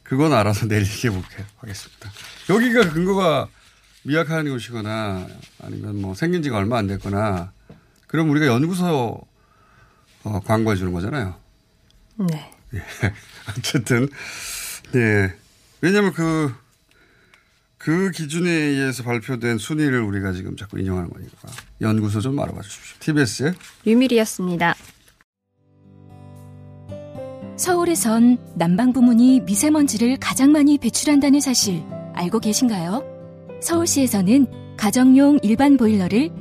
그건 0.03 0.33
알아서 0.33 0.67
내일 0.67 0.81
얘기해 0.83 1.11
볼게요. 1.11 1.45
하겠습니다. 1.57 2.11
여기가 2.49 2.93
근거가 2.93 3.47
미약한 4.03 4.47
곳이거나 4.49 5.27
아니면 5.63 6.01
뭐 6.01 6.13
생긴 6.13 6.43
지가 6.43 6.57
얼마 6.57 6.77
안 6.77 6.87
됐거나 6.87 7.51
그럼 8.11 8.29
우리가 8.29 8.45
연구소 8.45 9.21
어, 10.23 10.39
광고해 10.41 10.75
주는 10.75 10.91
거잖아요. 10.91 11.33
네. 12.17 12.51
예. 12.73 12.83
어쨌든 13.57 14.09
네. 14.91 15.33
왜냐하면 15.79 16.11
그, 16.11 16.53
그 17.77 18.11
기준에 18.11 18.51
의해서 18.51 19.03
발표된 19.03 19.57
순위를 19.57 20.01
우리가 20.01 20.33
지금 20.33 20.57
자꾸 20.57 20.77
인용하는 20.77 21.09
거니까. 21.09 21.47
연구소 21.79 22.19
좀 22.19 22.37
알아봐 22.37 22.61
주십시오. 22.61 22.97
TBS의 22.99 23.53
류밀이었습니다. 23.85 24.75
서울에선 27.55 28.39
난방 28.55 28.91
부문이 28.91 29.39
미세먼지를 29.41 30.17
가장 30.19 30.51
많이 30.51 30.77
배출한다는 30.77 31.39
사실 31.39 31.81
알고 32.13 32.39
계신가요? 32.41 33.59
서울시에서는 33.61 34.75
가정용 34.75 35.39
일반 35.43 35.77
보일러를 35.77 36.40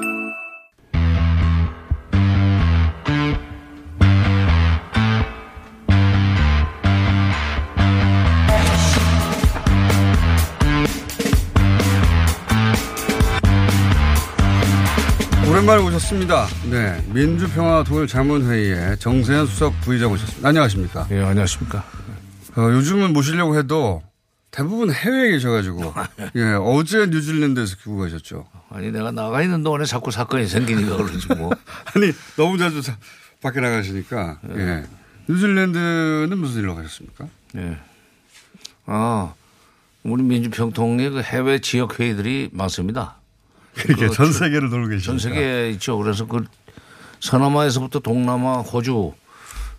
오랜만에 15.61 15.83
오셨습니다. 15.83 16.47
네. 16.71 17.05
민주평화 17.13 17.83
통일 17.83 18.07
자문회의에 18.07 18.95
정세현 18.95 19.45
수석 19.45 19.79
부의장 19.81 20.11
오셨습니다. 20.11 20.47
안녕하십니까. 20.49 21.07
예, 21.11 21.21
안녕하십니까. 21.21 21.85
어, 22.57 22.61
요즘은 22.71 23.13
모시려고 23.13 23.55
해도 23.55 24.01
대부분 24.49 24.91
해외에 24.91 25.29
계셔가지고, 25.29 25.93
예, 26.37 26.53
어제 26.59 27.05
뉴질랜드에서 27.05 27.75
귀국 27.77 27.99
가셨죠. 27.99 28.47
아니, 28.71 28.91
내가 28.91 29.11
나가 29.11 29.43
있는 29.43 29.61
동안에 29.61 29.85
자꾸 29.85 30.09
사건이 30.09 30.47
생기니까 30.47 30.97
그러지 30.97 31.27
뭐. 31.35 31.51
아니, 31.93 32.11
너무 32.37 32.57
자주 32.57 32.81
사- 32.81 32.97
밖에 33.43 33.59
나가시니까, 33.61 34.39
예. 34.57 34.83
뉴질랜드는 35.29 36.35
무슨 36.39 36.61
일로 36.61 36.73
가셨습니까? 36.73 37.27
예. 37.57 37.77
아, 38.87 39.35
우리 40.01 40.23
민주평통의 40.23 41.11
그 41.11 41.21
해외 41.21 41.59
지역 41.59 41.99
회의들이 41.99 42.49
많습니다. 42.51 43.20
그러니까 43.75 44.09
그전 44.09 44.25
저- 44.27 44.31
세계를 44.31 44.69
돌고 44.69 44.87
계시니까. 44.89 45.05
전 45.05 45.19
세계에 45.19 45.69
있죠. 45.71 45.97
그래서 45.97 46.25
그 46.27 46.43
서남아에서부터 47.19 47.99
동남아, 47.99 48.57
호주 48.59 49.13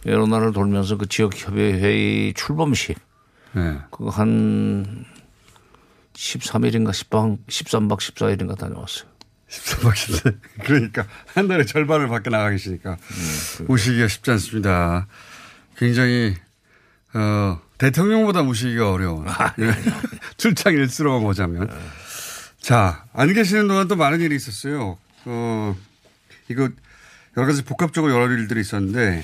여러 0.06 0.26
나라를 0.26 0.52
돌면서 0.52 0.96
그 0.96 1.06
지역 1.06 1.36
협의 1.36 1.74
회의 1.74 2.34
출범식 2.34 2.98
네. 3.54 3.78
그거 3.90 4.10
한 4.10 5.04
13일인가 6.14 6.90
10박 6.90 7.38
13박 7.46 7.98
14일인가 7.98 8.58
다녀왔어요. 8.58 9.08
13박 9.48 9.92
14일. 9.92 10.38
그러니까 10.64 11.06
한 11.34 11.46
달에 11.48 11.64
절반을 11.64 12.08
밖에 12.08 12.30
나가 12.30 12.50
계시니까 12.50 12.96
오시기가 13.68 14.08
쉽지 14.08 14.30
않습니다. 14.32 15.06
굉장히 15.76 16.34
어, 17.14 17.60
대통령보다 17.78 18.42
모시기가 18.42 18.90
어려운 18.92 19.26
예. 19.58 19.74
출장 20.36 20.72
일수로만 20.74 21.22
보자면 21.22 21.68
자 22.62 23.04
안 23.12 23.32
계시는 23.34 23.68
동안 23.68 23.88
또 23.88 23.96
많은 23.96 24.20
일이 24.20 24.34
있었어요. 24.36 24.96
어, 25.26 25.76
이거 26.48 26.68
여러 27.36 27.46
가지 27.46 27.62
복합적으로 27.64 28.12
여러 28.12 28.32
일들이 28.32 28.60
있었는데 28.60 29.22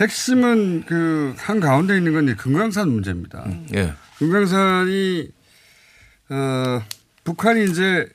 핵심은 0.00 0.84
그 0.86 1.34
한 1.38 1.60
가운데 1.60 1.96
있는 1.96 2.12
건 2.12 2.36
금강산 2.36 2.88
문제입니다. 2.90 3.44
예. 3.74 3.94
금강산이 4.18 5.28
어, 6.30 6.82
북한이 7.24 7.64
이제 7.70 8.08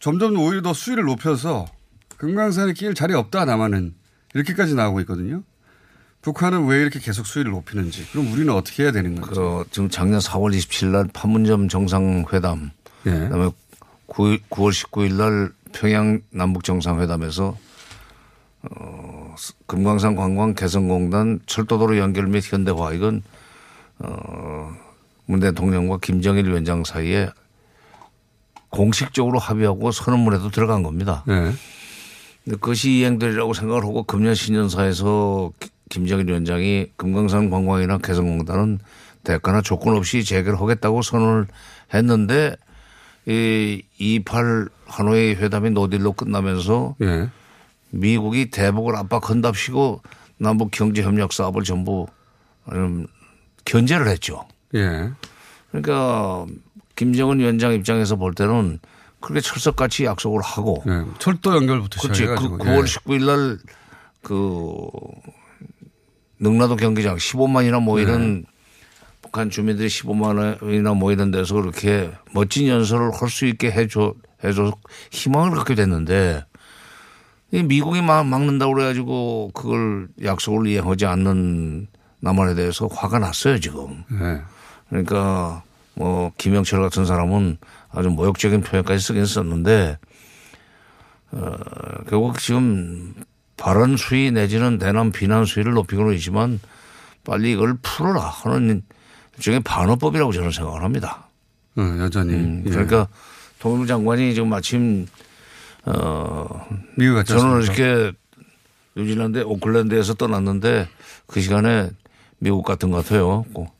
점점 0.00 0.36
오히려 0.38 0.62
더 0.62 0.72
수위를 0.72 1.04
높여서 1.04 1.66
금강산에 2.16 2.72
끼일 2.72 2.94
자리 2.94 3.14
없다 3.14 3.44
남한은 3.44 3.94
이렇게까지 4.34 4.74
나오고 4.74 5.00
있거든요. 5.00 5.42
북한은 6.22 6.66
왜 6.66 6.80
이렇게 6.80 6.98
계속 7.00 7.26
수위를 7.26 7.50
높이는지 7.52 8.06
그럼 8.12 8.32
우리는 8.32 8.52
어떻게 8.52 8.84
해야 8.84 8.92
되는 8.92 9.20
거죠? 9.20 9.64
그 9.64 9.70
지금 9.70 9.90
작년 9.90 10.20
4월 10.20 10.56
27일 10.56 10.86
날 10.92 11.08
판문점 11.12 11.68
정상회담 11.68 12.70
예. 13.06 13.10
그다음에 13.10 13.50
9월, 14.08 14.40
9월 14.50 14.70
19일 14.70 15.14
날 15.14 15.52
평양 15.72 16.20
남북 16.30 16.64
정상회담에서 16.64 17.56
어, 18.62 19.34
금강산 19.66 20.14
관광 20.14 20.54
개성공단 20.54 21.40
철도도로 21.46 21.98
연결 21.98 22.26
및 22.26 22.42
현대화 22.44 22.92
이건 22.92 23.22
어, 23.98 24.70
문 25.26 25.40
대통령과 25.40 25.98
김정일 26.02 26.46
위원장 26.48 26.84
사이에 26.84 27.28
공식적으로 28.70 29.38
합의하고 29.38 29.92
선언문에도 29.92 30.50
들어간 30.50 30.82
겁니다. 30.82 31.24
네. 31.26 31.52
근데 32.44 32.56
그것이 32.58 32.98
이행되리라고 32.98 33.52
생각을 33.54 33.82
하고 33.82 34.02
금년 34.04 34.34
신년사에서 34.34 35.52
기- 35.60 35.70
김정일 35.90 36.26
위원장이 36.28 36.86
금강산 36.96 37.50
관광이나 37.50 37.98
개성공단은 37.98 38.78
대가나 39.24 39.60
조건 39.62 39.96
없이 39.96 40.24
재개를 40.24 40.58
하겠다고 40.60 41.02
선언을 41.02 41.46
했는데 41.94 42.56
이28 43.26 44.70
하노이 44.86 45.34
회담이 45.34 45.70
노딜로 45.70 46.12
끝나면서 46.12 46.96
예. 47.02 47.28
미국이 47.90 48.50
대북을 48.50 48.96
압박한답시고 48.96 50.02
남북 50.38 50.70
경제 50.70 51.02
협력 51.02 51.32
사업을 51.32 51.62
전부 51.62 52.06
음, 52.72 53.06
견제를 53.64 54.08
했죠. 54.08 54.44
예. 54.74 55.10
그러니까 55.70 56.46
김정은 56.96 57.38
위원장 57.38 57.72
입장에서 57.72 58.16
볼 58.16 58.34
때는 58.34 58.80
그렇게 59.20 59.40
철석같이 59.40 60.04
약속을 60.04 60.40
하고 60.42 60.82
예. 60.86 61.04
철도 61.18 61.54
연결부터 61.54 62.00
그렇지. 62.00 62.26
그 62.26 62.34
시작해가지고 62.34 62.58
9월 62.58 62.80
예. 62.80 62.84
19일 62.84 63.24
날그 64.26 64.90
능라도 66.40 66.76
경기장 66.76 67.16
15만이나 67.16 67.80
모이는 67.80 68.44
북한 69.32 69.48
주민들이 69.48 69.88
15만 69.88 70.62
원이나 70.62 70.92
모이는 70.92 71.30
데서 71.30 71.54
그렇게 71.54 72.12
멋진 72.34 72.68
연설을 72.68 73.12
할 73.14 73.30
수 73.30 73.46
있게 73.46 73.70
해줘 73.70 74.12
해줘 74.44 74.76
희망을 75.10 75.52
갖게 75.52 75.74
됐는데 75.74 76.44
이 77.50 77.62
미국이 77.62 78.02
막 78.02 78.26
막는다고 78.26 78.74
그래가지고 78.74 79.52
그걸 79.54 80.08
약속을 80.22 80.66
이행하지 80.66 81.06
않는 81.06 81.86
남한에 82.20 82.54
대해서 82.54 82.86
화가 82.88 83.20
났어요 83.20 83.58
지금. 83.58 84.04
네. 84.10 84.42
그러니까 84.90 85.62
뭐 85.94 86.32
김영철 86.36 86.82
같은 86.82 87.06
사람은 87.06 87.56
아주 87.90 88.10
모욕적인 88.10 88.60
표현까지 88.60 89.02
쓰긴 89.02 89.24
썼는데 89.24 89.98
어, 91.30 91.56
결국 92.06 92.38
지금 92.38 93.14
발언 93.56 93.96
수위 93.96 94.30
내지는 94.30 94.76
대남 94.78 95.10
비난 95.10 95.46
수위를 95.46 95.72
높이고는 95.72 96.12
있지만 96.16 96.60
빨리 97.24 97.52
이걸 97.52 97.78
풀어라 97.80 98.20
하는 98.20 98.82
일종의 99.42 99.60
반어법이라고 99.64 100.30
저는 100.32 100.52
생각을 100.52 100.84
합니다. 100.84 101.26
어, 101.76 101.82
여전히. 101.98 102.34
음, 102.34 102.62
예. 102.64 102.70
그러니까 102.70 103.08
통일부 103.58 103.86
장관이 103.88 104.34
지금 104.34 104.48
마침 104.48 105.06
어 105.84 106.64
미국 106.96 107.16
갔지 107.16 107.32
저는? 107.32 107.62
이렇게 107.62 108.12
뉴질랜드 108.94 109.42
오클랜드에서 109.44 110.14
떠났는데 110.14 110.88
그 111.26 111.40
시간에 111.40 111.90
미국 112.38 112.64
같은 112.64 112.90
것 112.92 112.98
같아요. 113.04 113.44
꼭. 113.52 113.74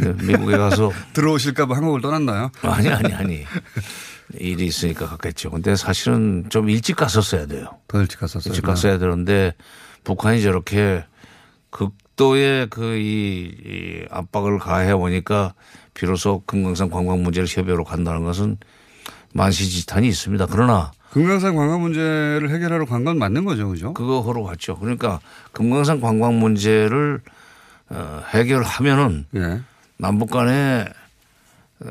네, 0.00 0.12
미국에 0.24 0.56
가서 0.56 0.90
들어오실까봐 1.14 1.76
한국을 1.76 2.00
떠났나요? 2.00 2.50
아니 2.62 2.88
아니 2.88 3.14
아니 3.14 3.44
일이 4.34 4.66
있으니까 4.66 5.06
갔겠죠. 5.06 5.50
근데 5.50 5.76
사실은 5.76 6.46
좀 6.50 6.68
일찍 6.68 6.96
갔었어야 6.96 7.46
돼요. 7.46 7.78
더 7.86 8.00
일찍 8.00 8.18
갔었어요. 8.18 8.50
일찍 8.50 8.64
갔어야 8.64 8.98
되는데 8.98 9.54
북한이 10.02 10.42
저렇게 10.42 11.04
극 11.70 11.94
도의 12.20 12.66
그이 12.68 13.50
이 13.64 14.04
압박을 14.10 14.58
가해 14.58 14.92
오니까 14.92 15.54
비로소 15.94 16.42
금강산 16.44 16.90
관광 16.90 17.22
문제를 17.22 17.48
협의로 17.48 17.82
간다는 17.84 18.24
것은 18.24 18.58
만시지탄이 19.32 20.06
있습니다. 20.08 20.46
그러나 20.50 20.92
금강산 21.12 21.56
관광 21.56 21.80
문제를 21.80 22.50
해결하러 22.50 22.84
간 22.84 23.04
건 23.06 23.18
맞는 23.18 23.46
거죠, 23.46 23.70
그죠? 23.70 23.94
그거 23.94 24.20
하러 24.20 24.42
갔죠. 24.42 24.76
그러니까 24.78 25.18
금강산 25.52 26.02
관광 26.02 26.38
문제를 26.38 27.22
어, 27.88 28.22
해결하면은 28.34 29.24
예. 29.36 29.60
남북 29.96 30.30
간의 30.30 30.86
어, 31.86 31.90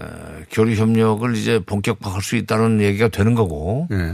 교류 0.51 0.75
협력을 0.75 1.35
이제 1.35 1.59
본격화할 1.65 2.21
수 2.21 2.35
있다는 2.35 2.81
얘기가 2.81 3.07
되는 3.07 3.33
거고 3.33 3.87
예. 3.91 4.13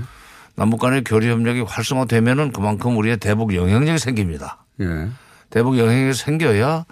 남북 0.56 0.80
간의 0.80 1.04
교류 1.04 1.30
협력이 1.30 1.60
활성화되면은 1.62 2.54
그만큼 2.54 2.96
우리의 2.98 3.18
대북 3.18 3.54
영향력이 3.54 4.00
생깁니다. 4.00 4.64
예. 4.80 5.10
대북 5.56 5.78
영향력이 5.78 6.14
생겨야 6.14 6.86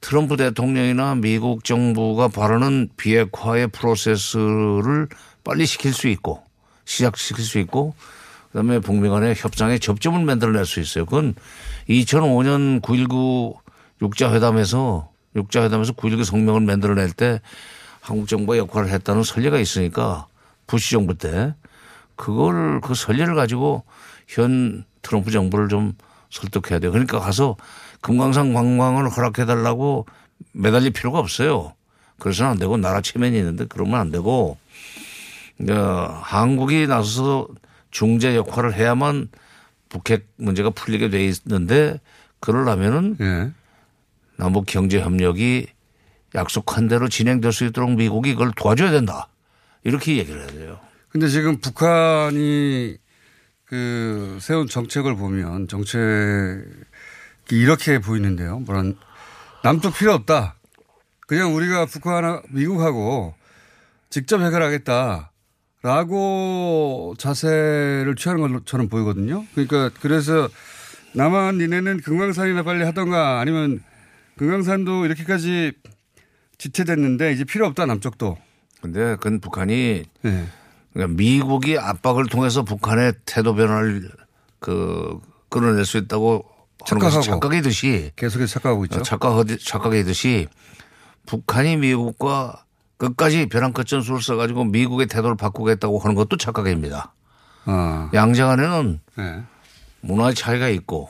트럼프 0.00 0.36
대통령이나 0.36 1.16
미국 1.16 1.64
정부가 1.64 2.28
바라는 2.28 2.90
비핵화의 2.96 3.66
프로세스를 3.72 5.08
빨리 5.42 5.66
시킬 5.66 5.92
수 5.92 6.06
있고 6.06 6.44
시작시킬 6.84 7.44
수 7.44 7.58
있고 7.58 7.96
그다음에 8.52 8.78
북미 8.78 9.08
간의 9.08 9.34
협상의 9.36 9.80
접점을 9.80 10.24
만들어낼 10.24 10.64
수 10.64 10.78
있어요. 10.78 11.06
그건 11.06 11.34
2005년 11.88 12.80
9.19 12.82 13.56
육자회담에서 14.00 15.10
육자회담에서 15.34 15.94
9.19 15.94 16.22
성명을 16.22 16.60
만들어낼 16.60 17.10
때 17.10 17.40
한국 18.00 18.28
정부가 18.28 18.58
역할을 18.58 18.90
했다는 18.90 19.24
선례가 19.24 19.58
있으니까 19.58 20.28
부시 20.68 20.92
정부 20.92 21.18
때 21.18 21.56
그걸 22.14 22.80
그 22.80 22.94
선례를 22.94 23.34
가지고 23.34 23.82
현 24.28 24.84
트럼프 25.02 25.32
정부를 25.32 25.68
좀 25.68 25.94
설득해야 26.32 26.80
돼요. 26.80 26.90
그러니까 26.90 27.20
가서 27.20 27.56
금강산 28.00 28.52
관광을 28.52 29.08
허락해 29.10 29.44
달라고 29.44 30.06
매달릴 30.52 30.90
필요가 30.90 31.18
없어요. 31.18 31.74
그래서는 32.18 32.52
안 32.52 32.58
되고 32.58 32.76
나라 32.76 33.00
체면이 33.00 33.36
있는데 33.38 33.66
그러면 33.68 34.00
안 34.00 34.10
되고 34.10 34.56
어, 35.68 36.20
한국이 36.22 36.86
나서서 36.86 37.48
중재 37.90 38.34
역할을 38.34 38.74
해야만 38.74 39.28
북핵 39.88 40.26
문제가 40.36 40.70
풀리게 40.70 41.10
돼 41.10 41.24
있는데 41.26 42.00
그러려면은 42.40 43.16
예. 43.20 43.50
남북 44.36 44.64
경제 44.66 45.00
협력이 45.00 45.66
약속한 46.34 46.88
대로 46.88 47.08
진행될 47.08 47.52
수 47.52 47.66
있도록 47.66 47.92
미국이 47.92 48.32
그걸 48.32 48.52
도와줘야 48.56 48.90
된다. 48.90 49.28
이렇게 49.84 50.16
얘기를 50.16 50.40
해야 50.40 50.48
돼요. 50.48 50.80
근데 51.10 51.28
지금 51.28 51.58
북한이 51.58 52.96
그 53.72 54.36
세운 54.38 54.68
정책을 54.68 55.16
보면 55.16 55.66
정책이 55.66 56.62
이렇게 57.52 57.98
보이는데요. 58.00 58.58
뭐란 58.58 58.98
남쪽 59.62 59.96
필요 59.96 60.12
없다. 60.12 60.56
그냥 61.26 61.54
우리가 61.54 61.86
북한, 61.86 62.42
미국하고 62.50 63.34
직접 64.10 64.42
해결하겠다라고 64.42 67.14
자세를 67.16 68.14
취하는 68.14 68.60
저는 68.66 68.90
보이거든요. 68.90 69.46
그러니까 69.54 69.88
그래서 70.02 70.50
남한 71.14 71.56
니네는 71.56 72.02
금강산이나 72.02 72.64
빨리 72.64 72.84
하던가 72.84 73.40
아니면 73.40 73.82
금강산도 74.36 75.06
이렇게까지 75.06 75.72
지체됐는데 76.58 77.32
이제 77.32 77.44
필요 77.44 77.64
없다 77.68 77.86
남쪽도. 77.86 78.36
근데 78.82 79.16
그건 79.16 79.40
북한이 79.40 80.04
네. 80.20 80.46
그러니까 80.92 81.16
미국이 81.16 81.78
압박을 81.78 82.26
통해서 82.26 82.62
북한의 82.62 83.14
태도 83.24 83.54
변화를 83.54 84.10
그 84.58 85.18
끌어낼 85.48 85.84
수 85.84 85.98
있다고 85.98 86.44
착각하고. 86.86 87.22
착각이듯이 87.22 88.12
계속해서 88.16 88.54
착각하고 88.54 88.84
있죠. 88.86 89.02
착각 89.02 89.46
착각이듯이 89.64 90.48
북한이 91.26 91.76
미국과 91.76 92.64
끝까지 92.96 93.46
벼랑 93.46 93.72
끝 93.72 93.86
전술을 93.86 94.20
써가지고 94.22 94.64
미국의 94.64 95.06
태도를 95.06 95.36
바꾸겠다고 95.36 95.98
하는 95.98 96.14
것도 96.14 96.36
착각입니다. 96.36 97.14
아. 97.64 98.10
양자간에는 98.12 99.00
네. 99.16 99.42
문화의 100.00 100.34
차이가 100.34 100.68
있고 100.68 101.08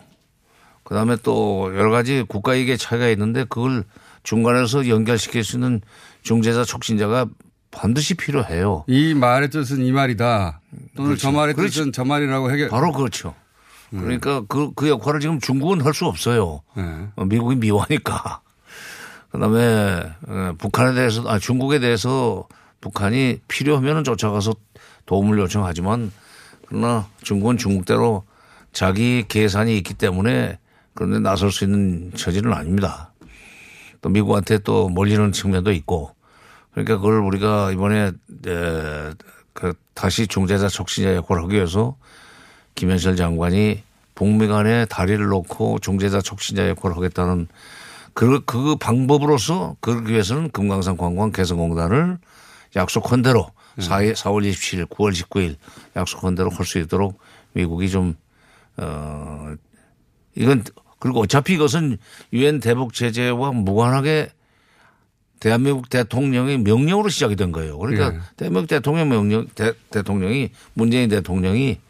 그다음에 0.85 1.17
또 1.23 1.71
여러 1.75 1.91
가지 1.91 2.25
국가 2.27 2.55
이익의 2.55 2.79
차이가 2.79 3.09
있는데 3.09 3.45
그걸 3.45 3.85
중간에서 4.23 4.89
연결시킬 4.89 5.45
수 5.45 5.57
있는 5.57 5.81
중재자 6.23 6.65
촉진자가 6.65 7.27
반드시 7.73 8.15
필요해요. 8.15 8.85
이 8.87 9.15
말의 9.15 9.51
뜻은 9.51 9.83
이 9.85 9.91
말이다. 9.91 10.61
또는 10.95 11.11
그렇죠. 11.11 11.23
저 11.23 11.33
말의 11.33 11.55
그렇죠. 11.55 11.81
뜻은 11.81 11.93
저 11.93 12.05
말이라고 12.05 12.51
해결. 12.53 12.69
바로 12.69 12.93
그렇죠. 12.93 13.35
그러니까 13.91 14.43
그, 14.47 14.73
그 14.75 14.89
역할을 14.89 15.21
지금 15.21 15.39
중국은 15.41 15.83
할 15.83 15.93
수 15.93 16.07
없어요. 16.07 16.63
네. 16.77 16.83
어, 17.17 17.25
미국이 17.25 17.57
미워하니까. 17.57 18.41
그 19.31 19.39
다음에 19.39 20.03
북한에 20.59 20.95
대해서, 20.95 21.29
아, 21.29 21.39
중국에 21.39 21.79
대해서 21.79 22.47
북한이 22.81 23.41
필요하면은 23.49 24.05
쫓아가서 24.05 24.55
도움을 25.07 25.39
요청하지만 25.39 26.11
그러나 26.67 27.07
중국은 27.23 27.57
중국대로 27.59 28.25
자기 28.73 29.25
계산이 29.29 29.77
있기 29.79 29.95
때문에 29.95 30.59
그런데 30.95 31.19
나설 31.19 31.51
수 31.53 31.65
있는 31.65 32.13
처지는 32.15 32.53
아닙니다. 32.53 33.13
또 34.01 34.09
미국한테 34.09 34.59
또 34.59 34.89
몰리는 34.89 35.33
측면도 35.33 35.73
있고 35.73 36.15
그러니까 36.73 36.97
그걸 36.97 37.21
우리가 37.21 37.71
이번에 37.73 38.13
에, 38.47 39.11
그 39.53 39.75
다시 39.95 40.27
중재자 40.27 40.69
촉진자 40.69 41.15
역할을 41.15 41.45
하기 41.45 41.55
위해서 41.55 41.97
김현철 42.75 43.17
장관이 43.17 43.83
북미 44.15 44.47
간에 44.47 44.87
다리를 44.87 45.25
놓고 45.27 45.79
중재자 45.81 46.21
촉진자 46.21 46.69
역할을 46.71 46.97
하겠다는 46.97 47.49
그, 48.15 48.41
그 48.45 48.77
방법으로서 48.77 49.77
그러기 49.81 50.13
위해서는 50.13 50.51
금강산 50.51 50.97
관광 50.97 51.33
개성공단을 51.33 52.19
약속한 52.77 53.23
대로 53.23 53.51
4월, 53.79 54.15
4월 54.15 54.51
27일, 54.51 54.87
9월 54.89 55.13
19일 55.13 55.57
약속한 55.97 56.35
대로 56.35 56.51
할 56.51 56.65
수 56.67 56.79
있도록 56.79 57.19
미국이 57.55 57.91
좀, 57.91 58.15
어, 58.77 59.55
이건 60.35 60.65
그리고 60.99 61.21
어차피 61.21 61.55
이것은 61.55 61.99
유엔 62.33 62.61
대북 62.61 62.95
제재와 62.95 63.53
무관하게 63.53 64.31
대한민국 65.43 65.91
대통령의 65.91 66.59
명령으로 66.59 67.09
시작이 67.09 67.35
된 67.35 67.51
거예요. 67.51 67.77
그러니까 67.77 68.15
예. 68.15 68.21
대한민국 68.37 68.69
대통령 68.69 69.09
명령, 69.09 69.49
대, 69.57 69.73
대통령이 69.91 70.51
문재인 70.75 71.09
대통령이 71.09 71.81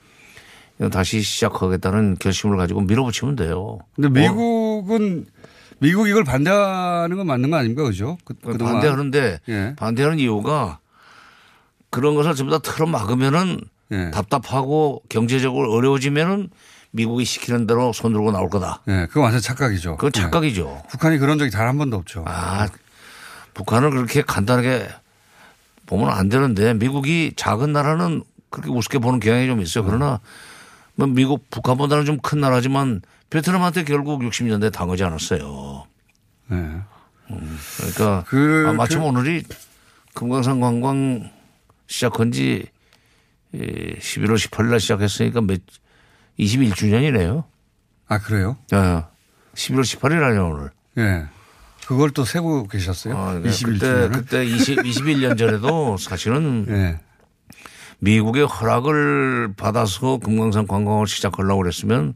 다시 0.90 1.20
시작하겠다는 1.20 2.16
결심을 2.18 2.56
가지고 2.56 2.80
밀어붙이면 2.80 3.36
돼요. 3.36 3.78
근데 3.94 4.08
뭐 4.08 4.22
미국은 4.22 5.26
미국 5.80 6.08
이걸 6.08 6.24
반대하는 6.24 7.14
건 7.14 7.26
맞는 7.26 7.50
거 7.50 7.58
아닙니까? 7.58 7.82
그죠? 7.82 8.16
그, 8.24 8.32
그동안. 8.32 8.74
반대하는데 8.74 9.40
예. 9.50 9.74
반대하는 9.76 10.18
이유가 10.18 10.78
그런 11.90 12.14
것을 12.14 12.34
전부 12.34 12.50
다 12.52 12.58
틀어 12.58 12.86
막으면은 12.86 13.60
예. 13.92 14.10
답답하고 14.12 15.02
경제적으로 15.10 15.70
어려워지면은 15.74 16.48
미국이 16.92 17.26
시키는 17.26 17.66
대로 17.66 17.92
손 17.92 18.12
들고 18.14 18.32
나올 18.32 18.48
거다. 18.48 18.80
예, 18.88 19.06
그거 19.08 19.20
완전 19.20 19.42
착각이죠. 19.42 19.96
그건 19.96 20.12
착각이죠. 20.12 20.80
예. 20.84 20.88
북한이 20.88 21.18
그런 21.18 21.38
적이 21.38 21.50
단 21.50 21.68
한 21.68 21.76
번도 21.76 21.98
없죠. 21.98 22.24
아, 22.26 22.66
북한을 23.54 23.90
그렇게 23.90 24.22
간단하게 24.22 24.88
보면 25.86 26.10
안 26.10 26.28
되는데 26.28 26.74
미국이 26.74 27.32
작은 27.36 27.72
나라는 27.72 28.22
그렇게 28.50 28.70
우습게 28.70 28.98
보는 28.98 29.20
경향이 29.20 29.46
좀 29.46 29.60
있어요. 29.60 29.84
그러나 29.84 30.20
뭐 30.94 31.06
미국 31.06 31.48
북한보다는 31.50 32.04
좀 32.04 32.18
큰 32.22 32.40
나라지만 32.40 33.02
베트남한테 33.30 33.84
결국 33.84 34.20
60년대 34.22 34.72
당하지 34.72 35.04
않았어요. 35.04 35.86
네. 36.48 36.56
음, 36.56 37.58
그러니까 37.78 38.24
그- 38.28 38.66
아, 38.68 38.72
마침 38.74 39.00
그- 39.00 39.06
오늘이 39.06 39.42
금강산 40.14 40.60
관광 40.60 41.30
시작한 41.86 42.30
지 42.32 42.66
11월 43.54 44.36
18일 44.36 44.70
날 44.70 44.80
시작했으니까 44.80 45.40
몇 45.42 45.60
21주년이네요. 46.38 47.44
아, 48.08 48.18
그래요? 48.18 48.56
네. 48.70 48.78
11월 49.54 49.80
18일 49.82 50.22
아니요 50.22 50.48
오늘. 50.48 50.70
예. 50.98 51.26
그걸 51.86 52.10
또 52.10 52.24
세고 52.24 52.68
계셨어요? 52.68 53.16
아, 53.16 53.34
네. 53.34 53.50
21주년을? 53.50 54.12
그때 54.12 54.18
그때 54.18 54.46
20, 54.46 54.78
21년 54.78 55.36
전에도 55.36 55.96
사실은 55.96 56.66
예. 56.68 57.00
미국의 57.98 58.46
허락을 58.46 59.54
받아서 59.56 60.18
금강산 60.18 60.66
관광을 60.66 61.06
시작하려고 61.06 61.62
그랬으면 61.62 62.14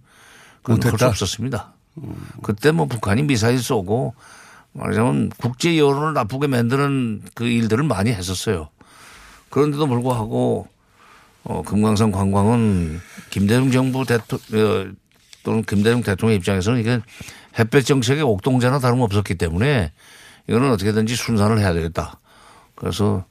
그건 0.62 0.82
할수? 0.82 1.06
없었습니다. 1.06 1.74
그때 2.42 2.72
뭐 2.72 2.86
북한이 2.86 3.22
미사일 3.22 3.58
쏘고 3.58 4.14
말하자면 4.72 5.30
국제 5.38 5.78
여론을 5.78 6.12
나쁘게 6.12 6.48
만드는 6.48 7.22
그 7.34 7.46
일들을 7.46 7.84
많이 7.84 8.10
했었어요. 8.10 8.68
그런데도 9.48 9.86
불구하고 9.86 10.68
어, 11.44 11.62
금강산 11.62 12.10
관광은 12.10 13.00
김대중 13.30 13.70
정부 13.70 14.04
대통령 14.04 14.96
또는 15.44 15.62
김대중 15.62 16.02
대통령 16.02 16.36
입장에서는 16.36 16.80
이게 16.80 17.00
햇볕 17.58 17.84
정책의 17.84 18.22
옥동자나 18.22 18.78
다름없었기 18.78 19.36
때문에 19.36 19.92
이거는 20.48 20.70
어떻게든지 20.72 21.16
순산을 21.16 21.58
해야 21.58 21.72
되겠다. 21.72 22.20
그래서 22.74 23.24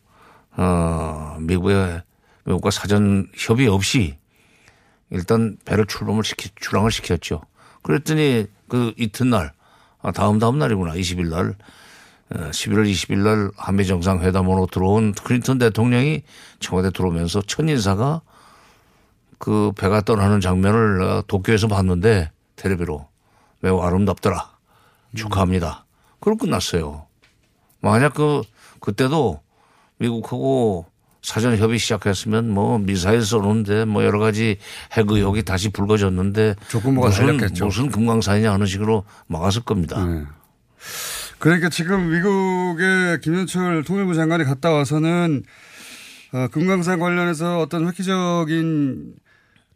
어, 0.57 1.38
미국의 1.39 2.01
미국과 2.45 2.71
사전 2.71 3.29
협의 3.35 3.67
없이 3.67 4.17
일단 5.09 5.57
배를 5.65 5.85
출범을 5.85 6.23
시키 6.23 6.49
출항을 6.55 6.91
시켰죠. 6.91 7.41
그랬더니 7.83 8.47
그 8.67 8.93
이튿날 8.97 9.53
아, 10.01 10.11
다음 10.11 10.39
다음 10.39 10.59
날이구나 10.59 10.93
20일 10.93 11.29
날 11.29 11.55
11월 12.29 12.89
20일 12.89 13.17
날 13.19 13.51
한미 13.55 13.85
정상회담으로 13.85 14.67
들어온 14.71 15.13
클린턴 15.13 15.59
대통령이 15.59 16.23
청와대 16.59 16.89
들어오면서 16.91 17.43
첫 17.43 17.67
인사가 17.69 18.21
그 19.38 19.71
배가 19.77 20.01
떠나는 20.01 20.41
장면을 20.41 21.01
어, 21.01 21.23
도쿄에서 21.27 21.67
봤는데 21.67 22.31
텔레비로 22.55 23.07
매우 23.59 23.81
아름답더라. 23.81 24.55
축하합니다. 25.15 25.85
그럼 26.19 26.37
끝났어요. 26.37 27.07
만약 27.81 28.13
그 28.13 28.41
그때도 28.79 29.41
미국하고 29.97 30.85
사전 31.21 31.57
협의 31.57 31.79
시작했으면 31.79 32.49
뭐 32.49 32.77
미사일 32.77 33.23
쏘는데 33.23 33.85
뭐 33.85 34.03
여러 34.03 34.19
가지 34.19 34.57
핵 34.91 35.09
의혹이 35.09 35.43
다시 35.43 35.69
불거졌는데 35.69 36.55
조건부가 36.67 37.07
무슨. 37.07 37.37
무슨 37.65 37.89
금강산이냐 37.89 38.53
하는 38.53 38.65
식으로 38.65 39.05
막았을 39.27 39.63
겁니다. 39.63 40.05
네. 40.05 40.23
그러니까 41.39 41.69
지금 41.69 42.11
미국의 42.11 43.21
김현철 43.21 43.83
통일부 43.83 44.13
장관이 44.13 44.43
갔다 44.43 44.71
와서는 44.71 45.43
어, 46.33 46.47
금강산 46.51 46.99
관련해서 46.99 47.59
어떤 47.59 47.87
획기적인 47.87 49.13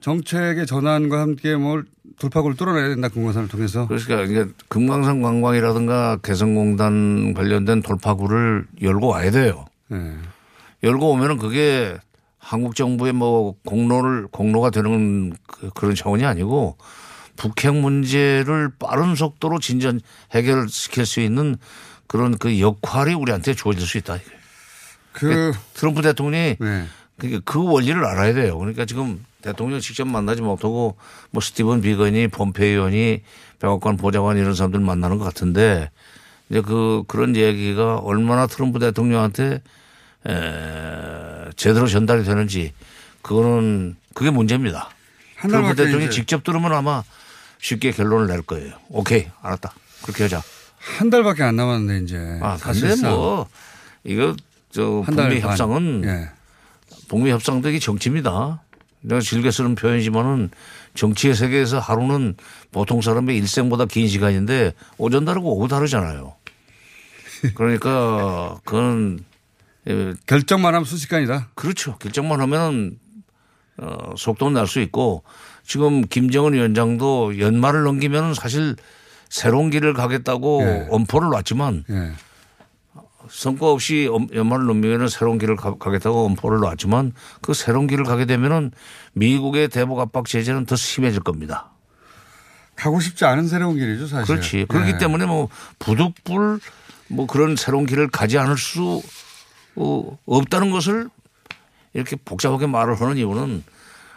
정책의 0.01 0.65
전환과 0.65 1.19
함께 1.19 1.55
뭘 1.55 1.85
돌파구를 2.19 2.55
뚫어내야 2.55 2.89
된다 2.89 3.09
금강산을 3.09 3.47
통해서. 3.47 3.88
그러니까 3.88 4.21
이게 4.23 4.45
금강산 4.67 5.21
관광이라든가 5.21 6.17
개성공단 6.23 7.33
관련된 7.33 7.81
돌파구를 7.81 8.65
열고 8.81 9.07
와야 9.07 9.31
돼요. 9.31 9.65
네. 9.89 10.15
열고 10.83 11.12
오면은 11.12 11.38
그게 11.38 11.97
한국 12.38 12.75
정부의 12.75 13.13
뭐 13.13 13.55
공로를 13.65 14.27
공로가 14.31 14.69
되는 14.69 15.33
그- 15.45 15.69
그런 15.75 15.93
차원이 15.95 16.25
아니고 16.25 16.77
북핵 17.35 17.75
문제를 17.75 18.71
빠른 18.79 19.15
속도로 19.15 19.59
진전 19.59 19.99
해결시킬 20.33 21.05
수 21.05 21.19
있는 21.19 21.57
그런 22.07 22.38
그 22.38 22.59
역할이 22.59 23.13
우리한테 23.13 23.53
주어질 23.53 23.85
수 23.85 23.97
있다. 23.97 24.17
그 25.12 25.51
트럼프 25.73 26.01
대통령이 26.01 26.55
네. 26.59 26.85
그그 27.17 27.63
원리를 27.71 28.03
알아야 28.03 28.33
돼요. 28.33 28.57
그러니까 28.57 28.85
지금 28.85 29.23
대통령 29.41 29.80
직접 29.80 30.06
만나지 30.06 30.41
못하고 30.41 30.97
뭐 31.32 31.41
스티븐 31.41 31.82
비건이 31.82 32.28
폼페이 32.28 32.71
의원이 32.71 33.21
백악관 33.60 33.97
보좌관 33.97 34.38
이런 34.38 34.54
사람들 34.54 34.80
만나는 34.80 35.17
것 35.17 35.23
같은데 35.25 35.91
이제 36.49 36.62
그 36.62 37.04
그런 37.08 37.36
얘기가 37.36 37.97
얼마나 37.97 38.47
트럼프 38.47 38.80
대통령한테 38.80 39.62
에, 40.28 41.49
제대로 41.56 41.88
전달이 41.88 42.23
되는지 42.23 42.73
그거는 43.21 43.95
그게 44.13 44.30
문제입니다. 44.30 44.89
한 45.38 45.52
트럼프 45.52 45.75
대통령이 45.75 46.10
직접 46.12 46.43
들으면 46.43 46.73
아마 46.73 47.04
쉽게 47.60 47.91
결론을 47.91 48.28
낼 48.28 48.41
거예요. 48.41 48.73
오케이 48.89 49.28
알았다. 49.41 49.73
그렇게 50.02 50.23
하자. 50.23 50.41
한 50.78 51.10
달밖에 51.10 51.43
안 51.43 51.56
남았는데 51.56 52.04
이제. 52.04 52.39
아 52.41 52.58
근데 52.58 52.95
뭐 53.04 53.47
이거 54.04 54.36
저 54.71 55.04
북미 55.06 55.39
반. 55.41 55.52
협상은 55.52 56.04
예. 56.06 56.30
북미 57.08 57.32
협상도 57.32 57.69
이게 57.69 57.80
정치입니다. 57.80 58.62
내가 59.01 59.21
즐겨 59.21 59.51
쓰는 59.51 59.75
표현이지만은 59.75 60.49
정치의 60.93 61.35
세계에서 61.35 61.79
하루는 61.79 62.35
보통 62.71 63.01
사람의 63.01 63.38
일생보다 63.38 63.85
긴 63.85 64.07
시간인데 64.07 64.73
오전 64.97 65.25
다르고 65.25 65.57
오후 65.57 65.67
다르잖아요. 65.67 66.35
그러니까 67.55 68.59
그건 68.65 69.23
예, 69.88 70.13
결정만 70.27 70.75
하면 70.75 70.85
순식간이다. 70.85 71.49
그렇죠. 71.55 71.97
결정만 71.97 72.41
하면은 72.41 72.99
어, 73.77 74.13
속도는 74.17 74.53
날수 74.53 74.81
있고 74.81 75.23
지금 75.63 76.01
김정은 76.01 76.53
위원장도 76.53 77.39
연말을 77.39 77.83
넘기면 77.83 78.33
사실 78.33 78.75
새로운 79.29 79.69
길을 79.69 79.93
가겠다고 79.93 80.62
예. 80.63 80.88
엄포를 80.89 81.29
놨지만 81.29 81.85
예. 81.89 82.12
성과 83.29 83.67
없이 83.71 84.07
엄- 84.11 84.27
연말을 84.33 84.65
넘기면 84.65 85.07
새로운 85.09 85.37
길을 85.37 85.55
가- 85.55 85.77
가겠다고 85.77 86.25
엄포를 86.25 86.59
놨지만 86.59 87.13
그 87.41 87.53
새로운 87.53 87.87
길을 87.87 88.03
가게 88.05 88.25
되면은 88.25 88.71
미국의 89.13 89.69
대북 89.69 89.99
압박 89.99 90.25
제재는 90.25 90.65
더 90.65 90.75
심해질 90.75 91.21
겁니다. 91.21 91.71
가고 92.75 92.99
싶지 92.99 93.25
않은 93.25 93.47
새로운 93.47 93.75
길이죠 93.77 94.07
사실. 94.07 94.25
그렇지. 94.35 94.65
그렇기 94.67 94.91
예. 94.93 94.97
때문에 94.97 95.25
뭐 95.25 95.49
부득불 95.79 96.59
뭐 97.09 97.27
그런 97.27 97.55
새로운 97.55 97.85
길을 97.85 98.07
가지 98.09 98.37
않을 98.37 98.57
수 98.57 99.01
어, 99.75 100.17
없다는 100.25 100.71
것을 100.71 101.09
이렇게 101.93 102.15
복잡하게 102.15 102.67
말을 102.67 102.99
하는 102.99 103.17
이유는 103.17 103.63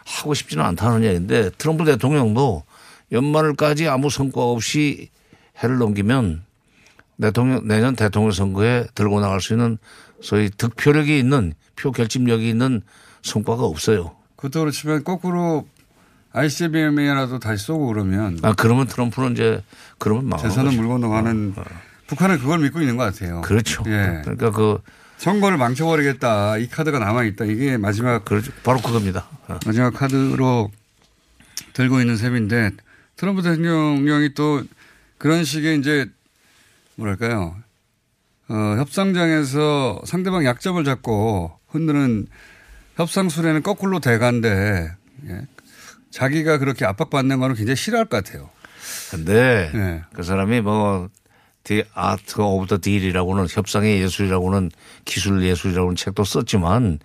하고 0.05 0.35
싶지는 0.35 0.65
않다는 0.65 1.05
얘기인데 1.05 1.51
트럼프 1.59 1.85
대통령도 1.85 2.65
연말까지 3.13 3.89
아무 3.89 4.11
성과 4.11 4.43
없이 4.43 5.11
해를 5.63 5.79
넘기면 5.79 6.45
대통령 7.21 7.67
내년 7.67 7.95
대통령 7.97 8.33
선거에 8.33 8.87
들고 8.95 9.21
나갈 9.21 9.41
수 9.41 9.53
있는 9.53 9.79
소위 10.21 10.51
득표력이 10.51 11.19
있는 11.19 11.53
표 11.77 11.93
결집력이 11.93 12.49
있는 12.49 12.83
성과가 13.23 13.63
없어요. 13.65 14.17
그것도 14.37 14.61
그렇지만 14.61 15.05
거꾸로 15.05 15.67
ICBM이라도 16.33 17.39
다시 17.39 17.67
쏘고 17.67 17.89
그러면 17.89 18.39
아 18.43 18.55
그러면 18.57 18.87
트럼프는 18.87 19.33
이제 19.33 19.63
그러면 19.99 20.29
망하는 20.29 20.51
재산은 20.51 20.71
거죠. 20.71 20.83
물 20.83 20.89
건너가는 20.89 21.55
북한은 22.07 22.39
그걸 22.39 22.59
믿고 22.61 22.81
있는 22.81 22.97
것 22.97 23.05
같아요. 23.05 23.43
그렇죠. 23.43 23.83
예. 23.87 24.21
그러니까 24.23 24.51
그 24.51 24.79
선거를 25.19 25.57
망쳐버리겠다. 25.57 26.59
이 26.59 26.69
카드가 26.69 26.99
남아 26.99 27.25
있다. 27.25 27.45
이게 27.45 27.77
마지막. 27.77 28.25
그렇죠. 28.25 28.53
바로 28.65 28.81
그겁니다. 28.81 29.29
어. 29.47 29.59
마지막 29.65 29.95
카드로 29.95 30.71
들고 31.75 32.01
있는 32.01 32.17
셈인데 32.17 32.73
트럼프 33.17 33.43
대통령이 33.43 34.35
또 34.35 34.63
그런 35.19 35.45
식의 35.45 35.79
이제 35.79 36.11
뭐랄까요. 36.97 37.57
어, 38.49 38.55
협상장에서 38.79 40.03
상대방 40.05 40.45
약점을 40.45 40.83
잡고 40.85 41.53
흔드는 41.69 42.27
협상 42.97 43.29
수레는 43.29 43.63
거꾸로 43.63 43.99
돼간데 44.01 44.91
예. 45.29 45.41
자기가 46.11 46.59
그렇게 46.59 46.85
압박받는 46.85 47.41
거는 47.41 47.57
굉장히 47.57 47.77
싫어할 47.77 48.07
것 48.07 48.23
같아요. 48.23 48.51
근데 49.11 49.71
예. 49.75 50.03
그 50.13 50.23
사람이 50.23 50.61
뭐 50.61 51.09
The 51.65 51.85
Art 51.97 52.41
of 52.41 52.67
the 52.67 52.81
Deal이라고는 52.81 53.47
협상의 53.49 54.03
예술이라고는 54.03 54.71
기술 55.05 55.43
예술이라고는 55.43 55.97
책도 55.97 56.25
썼지만 56.25 56.99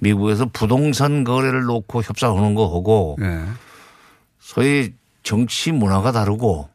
미국에서 0.00 0.46
부동산 0.46 1.24
거래를 1.24 1.62
놓고 1.62 2.02
협상하는 2.02 2.54
거하고 2.54 3.16
예. 3.22 3.44
소위 4.38 4.92
정치 5.22 5.72
문화가 5.72 6.12
다르고 6.12 6.68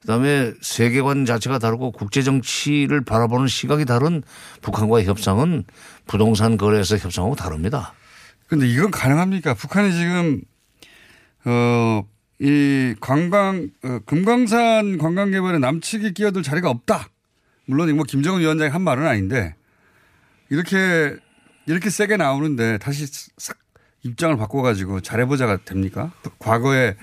그다음에 0.00 0.52
세계관 0.62 1.26
자체가 1.26 1.58
다르고 1.58 1.92
국제 1.92 2.22
정치를 2.22 3.02
바라보는 3.02 3.46
시각이 3.46 3.84
다른 3.84 4.22
북한과의 4.62 5.04
협상은 5.04 5.64
부동산 6.06 6.56
거래에서 6.56 6.96
협상하고 6.96 7.36
다릅니다. 7.36 7.92
근데 8.46 8.66
이건 8.66 8.90
가능합니까? 8.90 9.54
북한이 9.54 9.92
지금 9.92 10.40
어, 11.44 12.04
이 12.38 12.94
관광 13.00 13.68
어, 13.84 14.00
금강산 14.06 14.98
관광 14.98 15.30
개발에 15.30 15.58
남측이 15.58 16.14
끼어들 16.14 16.42
자리가 16.42 16.70
없다. 16.70 17.08
물론 17.66 17.94
뭐 17.94 18.04
김정은 18.04 18.40
위원장이 18.40 18.70
한 18.70 18.82
말은 18.82 19.06
아닌데 19.06 19.54
이렇게 20.48 21.16
이렇게 21.66 21.90
세게 21.90 22.16
나오는데 22.16 22.78
다시 22.78 23.06
싹 23.36 23.56
입장을 24.02 24.36
바꿔가지고 24.36 25.02
잘해보자가 25.02 25.58
됩니까? 25.64 26.10
과거에 26.38 26.96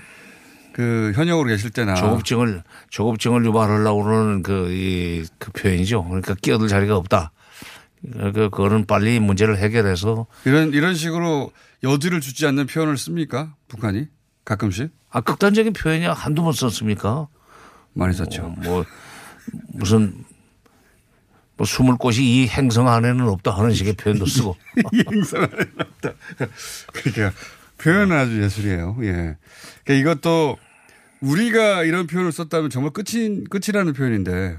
그 0.78 1.10
현역으로 1.16 1.48
계실 1.48 1.70
때나 1.70 1.96
조급증을 1.96 2.62
조급증을 2.90 3.44
유발하려고 3.44 4.04
그러는 4.04 4.44
그, 4.44 4.70
이, 4.70 5.24
그 5.40 5.50
표현이죠. 5.50 6.04
그러니까 6.04 6.36
끼어들 6.40 6.68
자리가 6.68 6.96
없다. 6.96 7.32
그, 8.12 8.32
그거는 8.32 8.86
빨리 8.86 9.18
문제를 9.18 9.58
해결해서 9.58 10.28
이런 10.44 10.72
이런 10.72 10.94
식으로 10.94 11.50
여지를 11.82 12.20
주지 12.20 12.46
않는 12.46 12.66
표현을 12.66 12.96
씁니까? 12.96 13.56
북한이 13.66 14.06
가끔씩 14.44 14.90
아 15.10 15.20
극단적인 15.20 15.72
표현이 15.72 16.06
한두 16.06 16.44
번 16.44 16.52
썼습니까? 16.52 17.26
많이 17.94 18.14
썼죠. 18.14 18.54
뭐 18.58 18.84
무슨 19.74 20.24
뭐 21.56 21.66
숨을 21.66 21.96
곳이 21.96 22.22
이 22.22 22.46
행성 22.46 22.86
안에는 22.86 23.28
없다 23.28 23.50
하는 23.50 23.72
식의 23.72 23.94
표현도 23.94 24.26
쓰고 24.26 24.56
이 24.94 25.02
행성 25.12 25.42
안에는 25.42 25.72
없다. 25.80 26.12
그러니까 26.92 27.36
표현은 27.78 28.16
아주 28.16 28.40
예술이에요. 28.40 28.96
예. 29.02 29.36
그러니까 29.84 30.12
이것도 30.12 30.56
우리가 31.20 31.84
이런 31.84 32.06
표현을 32.06 32.32
썼다면 32.32 32.70
정말 32.70 32.92
끝이 32.92 33.44
끝이라는 33.50 33.92
표현인데 33.92 34.58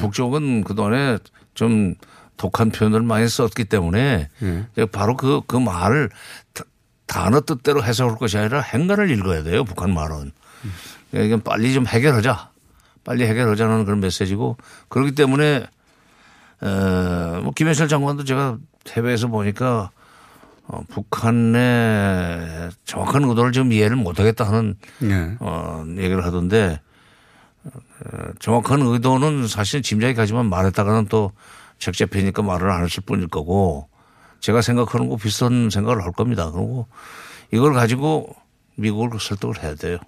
북쪽은 0.00 0.64
그동안에 0.64 1.18
좀 1.54 1.94
독한 2.36 2.70
표현을 2.70 3.02
많이 3.02 3.28
썼기 3.28 3.64
때문에 3.64 4.28
예. 4.76 4.84
바로 4.86 5.16
그, 5.16 5.40
그 5.46 5.56
말을 5.56 6.10
다- 6.52 6.64
단어 7.06 7.40
뜻대로 7.40 7.82
해석할 7.82 8.18
것이 8.18 8.36
아니라 8.36 8.60
행간을 8.60 9.10
읽어야 9.10 9.42
돼요. 9.42 9.64
북한 9.64 9.94
말은. 9.94 10.32
그러니까 11.10 11.26
이건 11.26 11.42
빨리 11.42 11.72
좀 11.72 11.86
해결하자. 11.86 12.50
빨리 13.04 13.24
해결하자는 13.24 13.84
그런 13.84 14.00
메시지고 14.00 14.56
그렇기 14.88 15.12
때문에 15.14 15.66
어, 16.60 17.40
뭐 17.44 17.52
김현철 17.54 17.86
장관도 17.88 18.24
제가 18.24 18.58
해외에서 18.90 19.28
보니까 19.28 19.90
어, 20.68 20.80
북한의 20.88 22.70
정확한 22.84 23.24
의도를 23.24 23.52
좀 23.52 23.72
이해를 23.72 23.96
못하겠다 23.96 24.44
하는 24.46 24.74
예. 25.02 25.36
어, 25.40 25.84
얘기를 25.90 26.24
하던데 26.24 26.80
어, 27.64 27.70
정확한 28.40 28.82
의도는 28.82 29.46
사실 29.46 29.82
짐작이 29.82 30.14
가지만 30.14 30.46
말했다가는 30.48 31.06
또 31.06 31.32
적재패니까 31.78 32.42
말을 32.42 32.70
안 32.70 32.82
했을 32.84 33.02
뿐일 33.06 33.28
거고 33.28 33.88
제가 34.40 34.60
생각하는 34.60 35.08
거 35.08 35.16
비슷한 35.16 35.70
생각을 35.70 36.02
할 36.02 36.12
겁니다. 36.12 36.50
그리고 36.50 36.86
이걸 37.52 37.72
가지고 37.72 38.34
미국을 38.76 39.20
설득을 39.20 39.62
해야 39.62 39.74
돼요. 39.74 39.98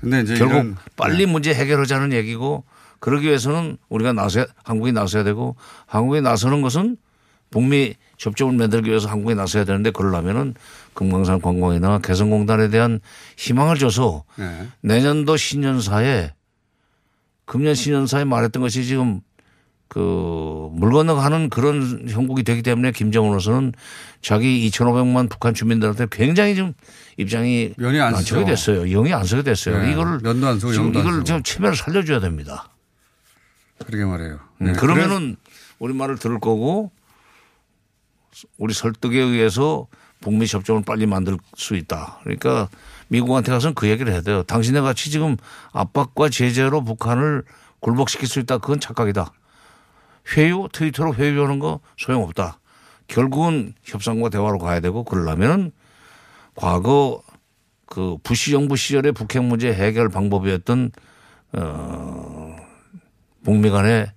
근데 0.00 0.20
이제 0.20 0.34
결국 0.36 0.54
이런- 0.54 0.70
네. 0.74 0.80
빨리 0.96 1.26
문제 1.26 1.54
해결하자는 1.54 2.12
얘기고 2.12 2.64
그러기 3.00 3.26
위해서는 3.26 3.78
우리가 3.88 4.12
나서야 4.12 4.46
한국이 4.62 4.92
나서야 4.92 5.24
되고 5.24 5.56
한국이 5.86 6.20
나서는 6.20 6.62
것은 6.62 6.96
북미 7.54 7.94
접촉을 8.18 8.52
만들기 8.56 8.90
위해서 8.90 9.08
한국이 9.08 9.36
나서야 9.36 9.62
되는데 9.64 9.92
그러려면은 9.92 10.54
금강산 10.94 11.40
관광이나 11.40 12.00
개성공단에 12.00 12.68
대한 12.68 12.98
희망을 13.36 13.78
줘서 13.78 14.24
네. 14.36 14.66
내년도 14.80 15.36
신년사에 15.36 16.32
금년 17.44 17.76
신년사에 17.76 18.24
말했던 18.24 18.60
것이 18.60 18.84
지금 18.84 19.20
그 19.86 20.00
물 20.72 20.90
건너가는 20.90 21.50
그런 21.50 22.08
형국이 22.08 22.42
되기 22.42 22.60
때문에 22.62 22.90
김정은으로서는 22.90 23.72
자기 24.20 24.68
2,500만 24.68 25.30
북한 25.30 25.54
주민들한테 25.54 26.08
굉장히 26.10 26.56
좀 26.56 26.72
입장이 27.16 27.74
면이 27.76 28.00
안 28.00 28.16
쓰죠. 28.16 28.44
됐어요. 28.44 28.84
영이 28.90 29.12
안 29.12 29.22
쓰게 29.24 29.42
됐어요. 29.42 29.80
네. 29.80 29.92
이거를 29.92 30.18
면도 30.20 30.48
안 30.48 30.58
쓰고 30.58 30.72
지금 30.72 30.88
이걸 30.90 31.12
쓰고. 31.12 31.24
좀 31.24 31.42
체면을 31.44 31.76
살려줘야 31.76 32.18
됩니다. 32.18 32.70
그러게 33.86 34.04
말해요. 34.04 34.40
음, 34.62 34.66
네. 34.66 34.72
그러면은 34.72 35.36
우리 35.78 35.94
말을 35.94 36.18
들을 36.18 36.40
거고 36.40 36.90
우리 38.58 38.74
설득에 38.74 39.18
의해서 39.18 39.86
북미 40.20 40.46
접촉을 40.46 40.82
빨리 40.84 41.06
만들 41.06 41.38
수 41.56 41.76
있다. 41.76 42.18
그러니까 42.22 42.68
미국한테 43.08 43.52
가서는 43.52 43.74
그 43.74 43.88
얘기를 43.88 44.12
해야 44.12 44.22
돼요. 44.22 44.42
당신네 44.42 44.80
같이 44.80 45.10
지금 45.10 45.36
압박과 45.72 46.30
제재로 46.30 46.82
북한을 46.82 47.44
굴복시킬 47.80 48.26
수 48.26 48.40
있다. 48.40 48.58
그건 48.58 48.80
착각이다. 48.80 49.30
회유, 50.36 50.68
트위터로 50.72 51.14
회유하는 51.14 51.58
거 51.58 51.80
소용없다. 51.98 52.58
결국은 53.06 53.74
협상과 53.82 54.30
대화로 54.30 54.58
가야 54.58 54.80
되고 54.80 55.04
그러려면은 55.04 55.72
과거 56.54 57.22
그 57.86 58.16
부시 58.22 58.52
정부 58.52 58.76
시절의 58.76 59.12
북핵 59.12 59.44
문제 59.44 59.72
해결 59.72 60.08
방법이었던 60.08 60.90
어 61.52 62.56
북미 63.44 63.68
간에 63.70 64.12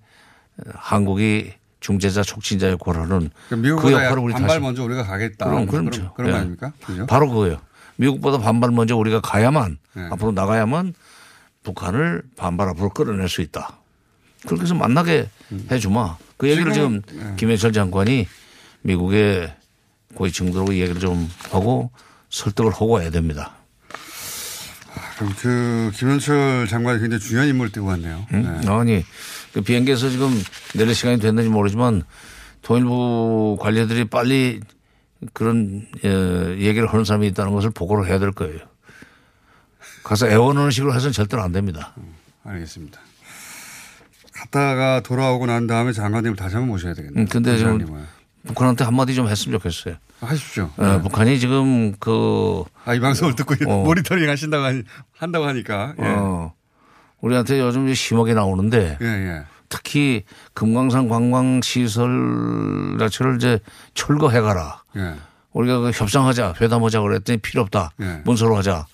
한국이 0.74 1.52
중재자 1.80 2.22
촉진자 2.22 2.70
역할을 2.70 3.02
하는 3.02 3.30
그러니까 3.48 3.82
그 3.82 3.92
역할을 3.92 4.18
우리 4.18 4.32
반발 4.32 4.48
다시 4.48 4.60
먼저 4.60 4.82
우리가 4.84 5.04
가겠다. 5.04 5.46
그럼 5.46 5.66
그렇죠. 5.66 6.12
그런 6.14 6.30
거 6.30 6.36
예. 6.36 6.40
아닙니까? 6.40 6.72
그죠? 6.84 7.06
바로 7.06 7.28
그거예요. 7.28 7.60
미국보다 7.96 8.38
반발 8.38 8.70
먼저 8.70 8.96
우리가 8.96 9.20
가야만 9.20 9.78
네. 9.94 10.08
앞으로 10.12 10.32
나가야만 10.32 10.94
북한을 11.62 12.22
반발 12.36 12.68
앞으로 12.68 12.90
끌어낼 12.90 13.28
수 13.28 13.42
있다. 13.42 13.78
그렇게 14.46 14.62
해서 14.62 14.74
만나게 14.74 15.28
해주마. 15.70 16.16
그 16.36 16.48
얘기를 16.48 16.72
지금 16.72 17.02
지금, 17.06 17.20
네. 17.20 17.34
김현철 17.36 17.72
장관이 17.72 18.28
미국의 18.82 19.54
고위 20.14 20.30
층들하고 20.30 20.74
얘기를 20.74 21.00
좀 21.00 21.28
하고 21.50 21.90
설득을 22.30 22.72
하고 22.72 22.88
와야 22.90 23.10
됩니다. 23.10 23.56
그럼 25.16 25.32
그 25.36 25.90
김현철 25.96 26.68
장관이 26.68 27.00
굉장히 27.00 27.20
중요한 27.20 27.48
인물을 27.48 27.72
띄고 27.72 27.86
왔네요. 27.86 28.26
응? 28.32 28.60
아니 28.68 29.04
그 29.52 29.60
비행기에서 29.62 30.10
지금 30.10 30.30
내릴 30.74 30.94
시간이 30.94 31.18
됐는지 31.20 31.48
모르지만 31.48 32.02
통일부 32.62 33.56
관리들이 33.60 34.04
빨리 34.06 34.60
그런 35.32 35.86
어, 36.04 36.54
얘기를 36.58 36.86
하는 36.88 37.04
사람이 37.04 37.26
있다는 37.28 37.52
것을 37.52 37.70
보고를 37.70 38.06
해야 38.08 38.18
될 38.18 38.32
거예요. 38.32 38.58
가서 40.04 40.28
애원하는 40.28 40.70
식으로 40.70 40.94
해서는 40.94 41.12
절대로 41.12 41.42
안 41.42 41.52
됩니다. 41.52 41.94
알겠습니다. 42.44 43.00
갔다가 44.32 45.00
돌아오고 45.00 45.46
난 45.46 45.66
다음에 45.66 45.92
장관님을 45.92 46.36
다시 46.36 46.54
한번 46.54 46.70
모셔야 46.70 46.94
되겠네요. 46.94 47.24
음, 47.24 47.26
근데 47.28 47.58
장관님을. 47.58 48.00
북한한테 48.46 48.84
한마디 48.84 49.14
좀 49.14 49.28
했으면 49.28 49.58
좋겠어요. 49.58 49.96
하십시오. 50.20 50.70
어, 50.76 50.86
네. 50.86 51.02
북한이 51.02 51.38
지금 51.40 51.92
그. 51.98 52.64
아, 52.84 52.94
이 52.94 53.00
방송을 53.00 53.34
듣고 53.34 53.54
어. 53.68 53.84
모니터링 53.84 54.28
하신다고 54.28 54.64
하니, 54.64 54.82
한다고 55.16 55.46
하니까. 55.46 55.94
예. 56.00 56.04
어, 56.06 56.54
우리한테 57.20 57.60
요즘 57.60 57.92
심하게 57.94 58.34
나오는데. 58.34 58.98
예, 59.00 59.06
예. 59.06 59.42
특히 59.68 60.24
금강산 60.54 61.08
관광시설 61.08 62.96
자체를 62.98 63.36
이제 63.36 63.58
철거해가라. 63.94 64.82
예. 64.96 65.14
우리가 65.52 65.80
그 65.80 65.90
협상하자, 65.90 66.54
회담하자 66.60 67.00
그랬더니 67.00 67.38
필요 67.38 67.62
없다. 67.62 67.92
예. 68.00 68.22
문서로 68.24 68.56
하자. 68.56 68.86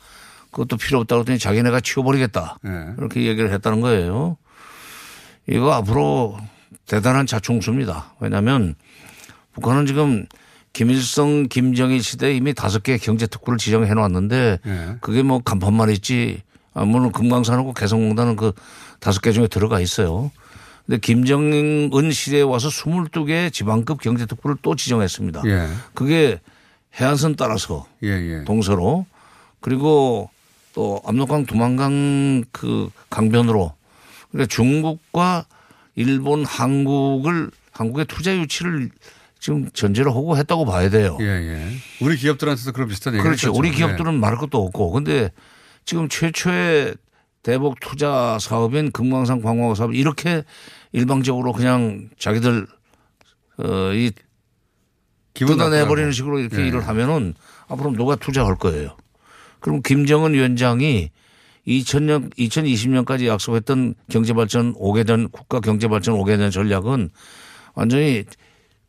그것도 0.50 0.76
필요 0.76 1.00
없다 1.00 1.16
그랬더니 1.16 1.38
자기네가 1.38 1.80
치워버리겠다. 1.80 2.58
예. 2.66 2.94
이렇게 2.98 3.24
얘기를 3.26 3.52
했다는 3.52 3.80
거예요. 3.80 4.36
이거 5.48 5.72
앞으로 5.72 6.38
대단한 6.86 7.26
자충수입니다. 7.26 8.14
왜냐하면 8.20 8.74
북한은 9.52 9.86
지금 9.86 10.26
김일성, 10.72 11.46
김정일 11.48 12.02
시대에 12.02 12.34
이미 12.34 12.52
다섯 12.52 12.82
개 12.82 12.98
경제 12.98 13.26
특구를 13.26 13.58
지정해 13.58 13.94
놨는데 13.94 14.58
예. 14.66 14.96
그게 15.00 15.22
뭐 15.22 15.40
간판만 15.40 15.90
있지. 15.90 16.42
아, 16.74 16.84
물론 16.84 17.12
금강산하고 17.12 17.72
개성공단은 17.72 18.36
그 18.36 18.52
다섯 19.00 19.20
개 19.20 19.32
중에 19.32 19.46
들어가 19.46 19.80
있어요. 19.80 20.30
근데 20.84 20.98
김정은 20.98 22.10
시대에 22.12 22.42
와서 22.42 22.68
22개의 22.68 23.52
지방급 23.52 24.00
경제특구를 24.02 24.56
또 24.60 24.76
지정했습니다. 24.76 25.42
예. 25.46 25.68
그게 25.94 26.40
해안선 27.00 27.36
따라서 27.36 27.86
예, 28.02 28.08
예. 28.08 28.44
동서로 28.44 29.06
그리고 29.60 30.28
또 30.74 31.00
압록강 31.06 31.46
두만강 31.46 32.44
그 32.52 32.90
강변으로 33.08 33.72
그러니까 34.30 34.54
중국과 34.54 35.46
일본, 35.94 36.44
한국을 36.44 37.50
한국의 37.70 38.04
투자 38.06 38.36
유치를 38.36 38.90
지금 39.40 39.70
전제로 39.72 40.10
하고 40.10 40.36
했다고 40.36 40.64
봐야 40.64 40.90
돼요. 40.90 41.16
예, 41.20 41.26
예. 41.26 41.68
우리 42.00 42.16
기업들한테도 42.16 42.72
그런 42.72 42.88
비슷한 42.88 43.14
얘기를 43.14 43.24
그렇죠. 43.24 43.52
우리 43.52 43.68
예. 43.68 43.72
기업들은 43.72 44.18
말할 44.18 44.38
것도 44.38 44.62
없고. 44.64 44.90
근데 44.90 45.30
지금 45.84 46.08
최초의 46.08 46.94
대북 47.42 47.78
투자 47.80 48.38
사업인 48.40 48.90
금강산 48.90 49.42
관광 49.42 49.74
사업 49.74 49.94
이렇게 49.94 50.44
일방적으로 50.92 51.52
그냥 51.52 52.08
자기들 52.18 52.66
어이 53.58 54.12
기분 55.34 55.58
뜯어내버리는. 55.58 56.12
식으로 56.12 56.38
이렇게 56.38 56.62
예. 56.62 56.66
일을 56.68 56.86
하면은 56.88 57.34
앞으로 57.68 57.92
누가 57.92 58.16
투자할 58.16 58.56
거예요. 58.56 58.96
그럼 59.60 59.82
김정은 59.82 60.32
위원장이 60.34 61.10
2000년, 61.66 62.34
2020년까지 62.36 63.26
약속했던 63.26 63.94
경제발전 64.10 64.74
5개년, 64.74 65.32
국가 65.32 65.60
경제발전 65.60 66.16
5개년 66.16 66.52
전략은 66.52 67.10
완전히 67.74 68.24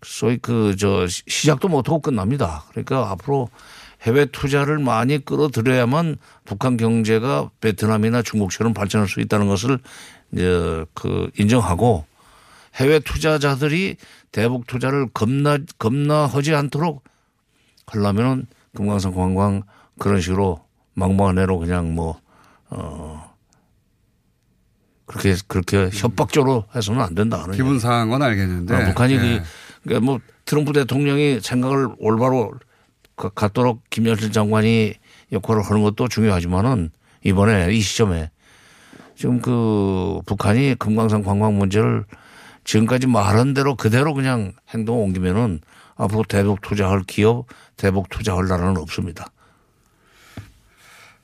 소위 0.04 0.38
그 0.38 0.76
저 0.78 1.08
시작도 1.08 1.68
못하고 1.68 2.00
끝납니다. 2.00 2.66
그러니까 2.70 3.10
앞으로 3.12 3.50
해외 4.06 4.26
투자를 4.26 4.78
많이 4.78 5.24
끌어들여야만 5.24 6.18
북한 6.46 6.78
경제가 6.78 7.50
베트남이나 7.60 8.22
중국처럼 8.22 8.74
발전할 8.74 9.08
수 9.08 9.20
있다는 9.20 9.48
것을 9.48 9.80
이제 10.32 10.86
그 10.94 11.30
인정하고 11.40 12.06
해외 12.76 13.00
투자자들이 13.00 13.98
대북 14.32 14.68
투자를 14.68 15.08
겁나 15.14 15.58
겁나 15.80 16.26
하지 16.26 16.54
않도록 16.54 17.04
하려면은 17.88 18.46
금강산 18.76 19.14
관광 19.14 19.64
그런 19.98 20.22
식으로 20.22 20.64
막무가내로 20.94 21.58
그냥 21.60 21.96
뭐 21.96 22.20
어. 22.70 23.34
그렇게 25.06 25.36
그렇게 25.48 25.90
협박적으로 25.94 26.66
해서는 26.76 27.02
안 27.02 27.14
된다. 27.14 27.44
하는 27.44 27.56
기분 27.56 27.80
상한 27.80 28.10
건 28.10 28.22
알겠는데. 28.24 28.76
어, 28.76 28.86
북한이 28.88 29.14
예. 29.14 29.18
그, 29.20 29.44
그러니까 29.84 30.06
뭐 30.06 30.20
트럼프 30.46 30.74
대통령이 30.74 31.40
생각을 31.42 31.90
올바로 32.00 32.50
가- 32.52 32.60
갖도록 33.16 33.82
김현철 33.90 34.32
장관이 34.32 34.94
역할을 35.32 35.64
하는 35.64 35.82
것도 35.84 36.08
중요하지만은 36.08 36.92
이번에 37.24 37.74
이 37.74 37.82
시점에 37.82 38.30
지금 39.16 39.42
그 39.42 40.20
북한이 40.26 40.76
금강산 40.78 41.24
관광 41.24 41.58
문제를 41.58 42.06
지금까지 42.66 43.08
말한 43.08 43.54
대로 43.54 43.76
그대로 43.76 44.14
그냥 44.14 44.54
행동을 44.70 45.04
옮기면은 45.04 45.62
앞으로 45.96 46.24
대북 46.28 46.62
투자할 46.62 47.04
기업, 47.08 47.46
대북 47.78 48.10
투자할 48.10 48.48
나라는 48.48 48.78
없습니다. 48.78 49.32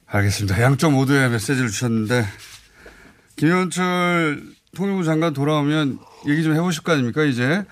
알겠습니다. 0.06 0.62
양쪽 0.62 0.92
모두의 0.92 1.30
메시지를 1.30 1.70
주셨는데 1.70 2.26
김현철 3.36 4.44
통일부 4.76 5.04
장관 5.04 5.34
돌아오면 5.34 6.00
얘기 6.28 6.44
좀 6.44 6.54
해보실 6.54 6.84
거 6.84 6.94
아닙니까, 6.94 7.24
이제? 7.24 7.66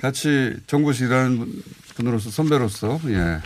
같이 0.00 0.54
정부에서 0.66 1.06
일하는 1.06 1.50
분- 1.96 2.04
분으로서, 2.04 2.30
선배로서, 2.30 3.00
예. 3.08 3.40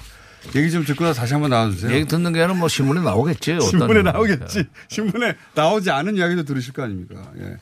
얘기 0.57 0.71
좀 0.71 0.85
듣고 0.85 1.05
나서 1.05 1.21
다시 1.21 1.35
한번 1.35 1.51
나와주세요. 1.51 1.93
얘기 1.93 2.07
듣는 2.07 2.33
게 2.33 2.41
아니라 2.41 2.59
뭐 2.59 2.69
신문에 2.69 3.01
나오겠지. 3.03 3.59
신문에 3.61 3.93
일이니까. 3.93 4.13
나오겠지. 4.13 4.65
신문에 4.89 5.37
나오지 5.55 5.91
않은 5.91 6.17
이야기도 6.17 6.45
들으실 6.45 6.73
거 6.73 6.83
아닙니까? 6.83 7.31
예. 7.41 7.57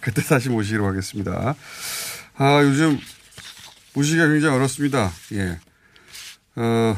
그때 0.00 0.22
다시 0.22 0.48
모시기로 0.50 0.86
하겠습니다. 0.86 1.54
아, 2.36 2.62
요즘 2.62 2.98
모시기가 3.94 4.28
굉장히 4.28 4.54
어렵습니다. 4.56 5.10
예. 5.32 5.58
어, 6.56 6.96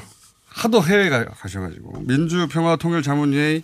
하도 0.49 0.83
해외 0.85 1.09
가, 1.09 1.25
가셔가지고. 1.25 2.01
민주평화통일자문회의 2.07 3.63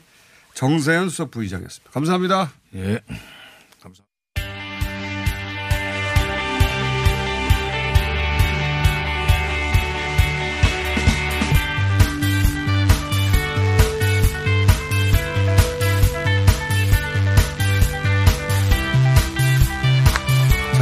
정세현 0.54 1.08
수석 1.10 1.30
부의장이었습니다. 1.32 1.90
감사합니다. 1.90 2.52
예. 2.76 3.00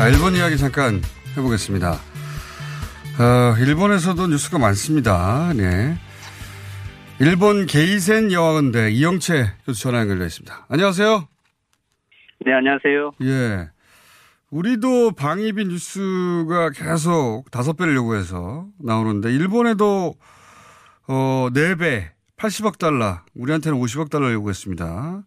자, 0.04 0.10
일본 0.10 0.34
이야기 0.34 0.58
잠깐 0.58 1.00
해보겠습니다. 1.34 1.92
어, 1.92 3.56
일본에서도 3.58 4.26
뉴스가 4.26 4.58
많습니다. 4.58 5.54
네. 5.54 5.96
일본 7.20 7.64
게이센 7.64 8.30
여학원대 8.30 8.90
이영채 8.90 9.52
교수 9.64 9.80
전화 9.80 10.00
연결되어 10.00 10.26
있습니다. 10.26 10.66
안녕하세요. 10.68 11.26
네, 12.44 12.52
안녕하세요. 12.52 13.12
예. 13.22 13.70
우리도 14.50 15.12
방위비 15.12 15.64
뉴스가 15.68 16.68
계속 16.74 17.44
다섯 17.50 17.72
배를 17.72 17.94
요구해서 17.94 18.66
나오는데, 18.78 19.32
일본에도, 19.32 20.16
어, 21.08 21.48
네 21.54 21.76
배, 21.76 22.12
80억 22.36 22.76
달러, 22.76 23.20
우리한테는 23.34 23.78
50억 23.78 24.10
달러 24.10 24.30
요구했습니다. 24.34 25.22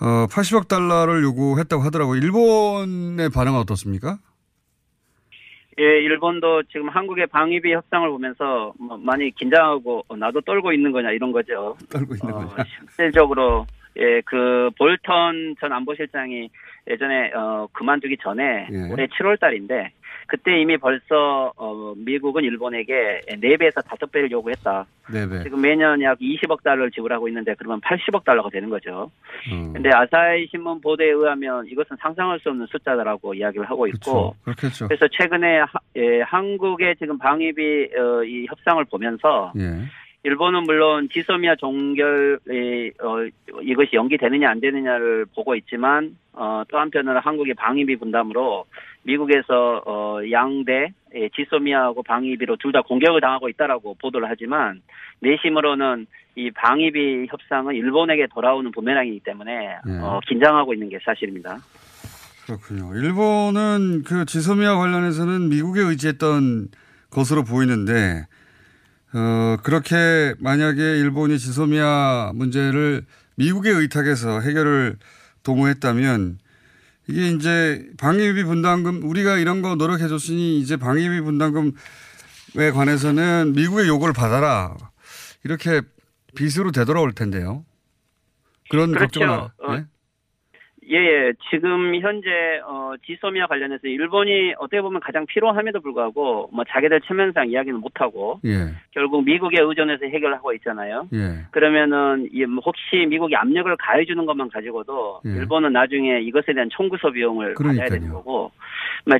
어, 0.00 0.26
80억 0.26 0.68
달러를 0.68 1.22
요구했다고 1.22 1.82
하더라고요. 1.82 2.18
일본의 2.20 3.30
반응은 3.30 3.58
어떻습니까? 3.60 4.18
예, 5.78 5.82
일본도 5.82 6.64
지금 6.64 6.88
한국의 6.88 7.28
방위비 7.28 7.72
협상을 7.72 8.08
보면서 8.10 8.72
뭐 8.78 8.96
많이 8.98 9.30
긴장하고 9.30 10.04
어, 10.08 10.16
나도 10.16 10.42
떨고 10.42 10.72
있는 10.72 10.92
거냐 10.92 11.10
이런 11.12 11.32
거죠. 11.32 11.76
떨고 11.88 12.14
있는 12.14 12.32
거냐. 12.32 12.64
실질적으로 12.90 13.66
예, 13.96 14.20
그 14.24 14.70
볼턴 14.76 15.54
전 15.60 15.72
안보실장이 15.72 16.50
예전에 16.88 17.32
어 17.34 17.68
그만두기 17.72 18.16
전에 18.22 18.68
예. 18.70 18.92
올해 18.92 19.06
7월 19.06 19.38
달인데 19.40 19.92
그때 20.26 20.60
이미 20.60 20.76
벌써 20.78 21.52
어 21.56 21.94
미국은 21.96 22.44
일본에게 22.44 23.20
4배에서 23.28 23.84
5배를 23.84 24.30
요구했다. 24.30 24.86
네 25.12 25.28
배. 25.28 25.42
지금 25.42 25.60
매년 25.60 26.00
약 26.02 26.18
20억 26.18 26.62
달러를 26.62 26.90
지불하고 26.90 27.28
있는데 27.28 27.54
그러면 27.58 27.80
80억 27.80 28.24
달러가 28.24 28.48
되는 28.50 28.70
거죠. 28.70 29.10
음. 29.52 29.72
근데 29.72 29.90
아사히 29.92 30.46
신문 30.50 30.80
보도에 30.80 31.06
의하면 31.08 31.66
이것은 31.66 31.96
상상할 32.00 32.38
수 32.40 32.50
없는 32.50 32.66
숫자다라고 32.66 33.34
이야기를 33.34 33.68
하고 33.68 33.86
있고 33.88 34.34
그렇겠죠. 34.44 34.88
그래서 34.88 35.06
최근에 35.08 35.58
하- 35.60 35.80
예, 35.96 36.20
한국의 36.22 36.96
지금 36.96 37.18
방위비 37.18 37.90
어, 37.98 38.24
이 38.24 38.46
협상을 38.48 38.82
보면서 38.86 39.52
예. 39.58 39.80
일본은 40.24 40.62
물론 40.64 41.08
지소미아 41.12 41.56
종결이 41.56 42.92
어, 43.02 43.60
이것이 43.62 43.90
연기되느냐 43.94 44.48
안 44.50 44.60
되느냐를 44.60 45.26
보고 45.34 45.56
있지만 45.56 46.16
어, 46.32 46.62
또 46.68 46.78
한편으로 46.78 47.18
한국의 47.20 47.54
방위비 47.54 47.96
분담으로 47.96 48.64
미국에서 49.02 49.82
어, 49.84 50.20
양대 50.30 50.92
예, 51.14 51.28
지소미아하고 51.30 52.04
방위비로 52.04 52.56
둘 52.56 52.72
다 52.72 52.82
공격을 52.82 53.20
당하고 53.20 53.48
있다라고 53.48 53.96
보도를 54.00 54.30
하지만 54.30 54.80
내심으로는 55.20 56.06
이 56.36 56.50
방위비 56.52 57.26
협상은 57.28 57.74
일본에게 57.74 58.28
돌아오는 58.32 58.70
부메랑이기 58.70 59.20
때문에 59.24 59.76
예. 59.88 59.98
어, 60.00 60.20
긴장하고 60.26 60.72
있는 60.72 60.88
게 60.88 60.98
사실입니다. 61.04 61.58
그렇군요. 62.46 62.94
일본은 62.94 64.04
그 64.04 64.24
지소미아 64.24 64.76
관련해서는 64.76 65.48
미국에 65.48 65.80
의지했던 65.80 66.68
것으로 67.10 67.44
보이는데, 67.44 68.26
어, 69.14 69.56
그렇게 69.62 70.34
만약에 70.38 70.80
일본이 70.80 71.38
지소미아 71.38 72.32
문제를 72.34 73.04
미국에 73.36 73.70
의탁해서 73.70 74.40
해결을 74.40 74.96
도모했다면, 75.42 76.38
이게 77.08 77.28
이제 77.28 77.86
방위비 77.98 78.44
분담금, 78.44 79.02
우리가 79.02 79.36
이런 79.38 79.60
거 79.60 79.74
노력해 79.74 80.08
줬으니 80.08 80.60
이제 80.60 80.76
방위비 80.76 81.20
분담금에 81.22 81.72
관해서는 82.72 83.52
미국의 83.54 83.88
요구를 83.88 84.14
받아라. 84.14 84.76
이렇게 85.44 85.82
빚으로 86.34 86.70
되돌아올 86.70 87.12
텐데요. 87.12 87.64
그런 88.70 88.92
그렇죠. 88.92 89.20
걱정은, 89.20 89.48
어, 89.58 89.76
네? 89.76 89.84
예, 90.92 90.96
예. 90.96 91.32
지금 91.50 91.94
현재 92.00 92.60
어, 92.66 92.92
지소미아 93.06 93.46
관련해서 93.46 93.88
일본이 93.88 94.52
어떻게 94.58 94.80
보면 94.82 95.00
가장 95.00 95.24
필요함에도 95.26 95.80
불구하고 95.80 96.50
뭐 96.52 96.64
자기들 96.68 97.00
체면상 97.02 97.48
이야기는 97.48 97.80
못하고 97.80 98.40
예, 98.44 98.68
결국 98.90 99.24
미국에 99.24 99.60
의존해서 99.60 100.04
해결하고 100.06 100.52
있잖아요. 100.54 101.08
예. 101.14 101.46
그러면은 101.50 102.28
이뭐 102.32 102.62
혹시 102.64 103.06
미국이 103.06 103.34
압력을 103.34 103.74
가해주는 103.76 104.26
것만 104.26 104.50
가지고도 104.50 105.20
예. 105.26 105.30
일본은 105.30 105.72
나중에 105.72 106.20
이것에 106.20 106.52
대한 106.52 106.68
청구서 106.70 107.10
비용을 107.10 107.54
받아야 107.54 107.72
그러니까요. 107.72 107.88
되는 107.88 108.12
거고, 108.12 108.30
뭐 108.30 108.50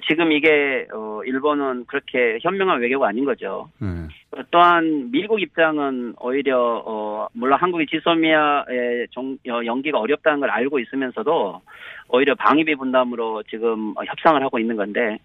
지금 0.08 0.30
이게 0.32 0.86
어, 0.94 1.20
일본은 1.24 1.84
그렇게 1.86 2.38
현명한 2.42 2.80
외교가 2.80 3.08
아닌 3.08 3.24
거죠. 3.24 3.68
예. 3.82 4.42
또한 4.50 5.10
미국 5.10 5.40
입장은 5.42 6.14
오히려 6.20 6.82
어 6.86 7.26
물론 7.32 7.58
한국이 7.58 7.86
지소미아의 7.86 9.08
종, 9.10 9.36
어, 9.48 9.60
연기가 9.64 9.98
어렵다는 9.98 10.40
걸 10.40 10.50
알고 10.50 10.78
있으면서도 10.78 11.60
오히려 12.08 12.34
방위비 12.36 12.76
분담으로 12.76 13.42
지금 13.44 13.92
어, 13.96 14.04
협상을 14.04 14.40
하고 14.42 14.58
있는 14.58 14.76
건데 14.76 15.18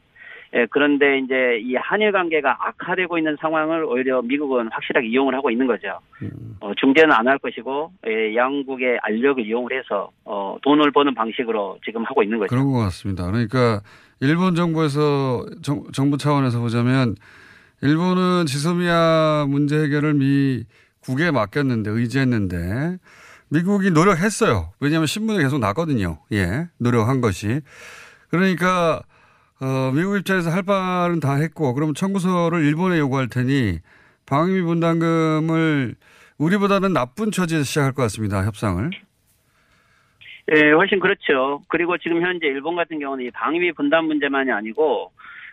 예, 0.55 0.66
그런데 0.70 1.20
이제 1.20 1.60
이 1.62 1.76
한일 1.76 2.14
관계가 2.14 2.58
악화되고 2.68 3.18
있는 3.18 3.36
상황을 3.39 3.84
오히려 3.84 4.22
미국은 4.22 4.70
확실하게 4.72 5.08
이용을 5.08 5.36
하고 5.36 5.51
있는 5.51 5.68
거죠. 5.68 5.99
어, 6.62 6.72
중재는 6.78 7.12
안 7.12 7.28
할 7.28 7.38
것이고 7.38 7.91
예, 8.08 8.34
양국의 8.36 8.99
알력을 9.03 9.45
이용을 9.45 9.78
해서 9.78 10.10
어, 10.26 10.58
돈을 10.64 10.91
버는 10.91 11.14
방식으로 11.14 11.78
지금 11.86 12.03
하고 12.05 12.24
있는 12.24 12.39
거죠. 12.39 12.49
그런 12.49 12.72
것 12.72 12.80
같습니다. 12.80 13.26
그러니까 13.30 13.82
일본 14.20 14.55
정부에서 14.55 15.45
정, 15.61 15.84
정부 15.91 16.18
차원에서 16.18 16.59
보자면 16.59 17.15
일본은 17.82 18.45
지소미아 18.47 19.45
문제 19.47 19.78
해결을 19.84 20.15
미국에 20.15 21.32
맡겼는데 21.32 21.91
의지했는데 21.91 22.97
미국이 23.49 23.91
노력했어요. 23.91 24.72
왜냐하면 24.80 25.07
신문에 25.07 25.41
계속 25.43 25.59
나거든요. 25.59 26.20
예, 26.34 26.68
노력한 26.78 27.22
것이. 27.22 27.61
그러니까 28.30 29.01
어, 29.59 29.91
미국 29.93 30.18
입장에서 30.18 30.51
할 30.51 30.63
바는 30.63 31.20
다 31.20 31.36
했고 31.36 31.74
그럼 31.74 31.93
청구서를 31.93 32.63
일본에 32.65 32.99
요구할 32.99 33.28
테니 33.28 33.80
방위비 34.26 34.61
분담금을 34.61 35.95
우리보다는 36.38 36.93
나쁜 36.93 37.32
처지에서 37.32 37.63
시작할 37.63 37.93
것 37.93 38.03
같습니다. 38.03 38.45
협상을. 38.45 39.07
예, 40.55 40.71
훨씬 40.71 40.99
그렇죠. 40.99 41.61
그리고 41.67 41.97
지금 41.97 42.21
현재 42.21 42.47
일본 42.47 42.75
같은 42.75 42.99
경우는 42.99 43.25
이 43.25 43.31
방위비 43.31 43.73
분담 43.73 44.05
문제만이 44.05 44.51
아니고 44.51 45.11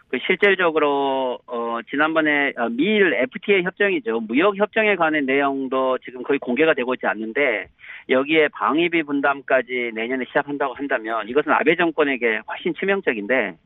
그 0.09 0.19
실질적으로 0.25 1.41
어 1.47 1.79
지난번에 1.91 2.53
어, 2.57 2.69
미일 2.69 3.13
FTA 3.15 3.65
협정이죠. 3.65 4.21
무역 4.21 4.57
협정에 4.57 4.95
관한 4.95 5.27
내용도 5.27 5.99
지금 5.99 6.23
거의 6.23 6.39
공개가 6.39 6.75
되고 6.75 6.95
있지 6.95 7.07
않는데 7.07 7.67
여기에 8.09 8.49
방위비 8.49 9.03
분담까지 9.05 9.93
내년에 9.95 10.25
시작한다고 10.27 10.75
한다면 10.75 11.29
이것은 11.29 11.53
아베 11.53 11.77
정권에게 11.77 12.41
훨씬 12.49 12.75
치명적인데 12.79 13.57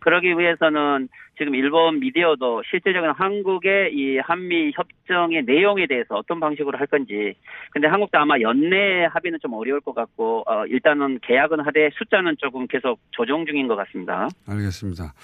그러기 0.00 0.38
위해서는 0.38 1.08
지금 1.38 1.54
일본 1.54 2.00
미디어도 2.00 2.62
실질적인 2.70 3.10
한국의 3.10 3.94
이 3.94 4.18
한미 4.18 4.72
협정의 4.74 5.42
내용에 5.44 5.86
대해서 5.86 6.14
어떤 6.16 6.38
방식으로 6.40 6.78
할 6.78 6.86
건지 6.86 7.34
근데 7.70 7.88
한국도 7.88 8.18
아마 8.18 8.38
연내 8.40 9.06
합의는 9.06 9.38
좀 9.40 9.54
어려울 9.54 9.80
것 9.80 9.94
같고 9.94 10.44
어 10.46 10.66
일단은 10.66 11.18
계약은 11.22 11.60
하되 11.60 11.90
숫자는 11.94 12.36
조금 12.38 12.66
계속 12.66 13.00
조정 13.10 13.46
중인 13.46 13.68
것 13.68 13.76
같습니다. 13.76 14.28
알겠습니다. 14.48 15.14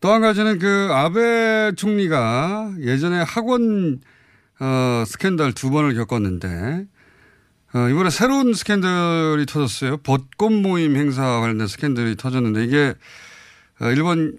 또 0.00 0.10
한 0.10 0.20
가지는 0.20 0.58
그 0.58 0.88
아베 0.92 1.72
총리가 1.76 2.74
예전에 2.80 3.22
학원 3.26 4.00
어, 4.60 5.04
스캔들 5.06 5.54
두 5.54 5.70
번을 5.70 5.94
겪었는데 5.94 6.84
어, 7.74 7.88
이번에 7.88 8.08
새로운 8.08 8.54
스캔들이 8.54 9.46
터졌어요. 9.46 9.96
벚꽃 9.98 10.52
모임 10.52 10.94
행사 10.96 11.40
관련된 11.40 11.66
스캔들이 11.66 12.14
터졌는데 12.14 12.64
이게 12.64 12.94
어, 13.80 13.90
일본 13.90 14.38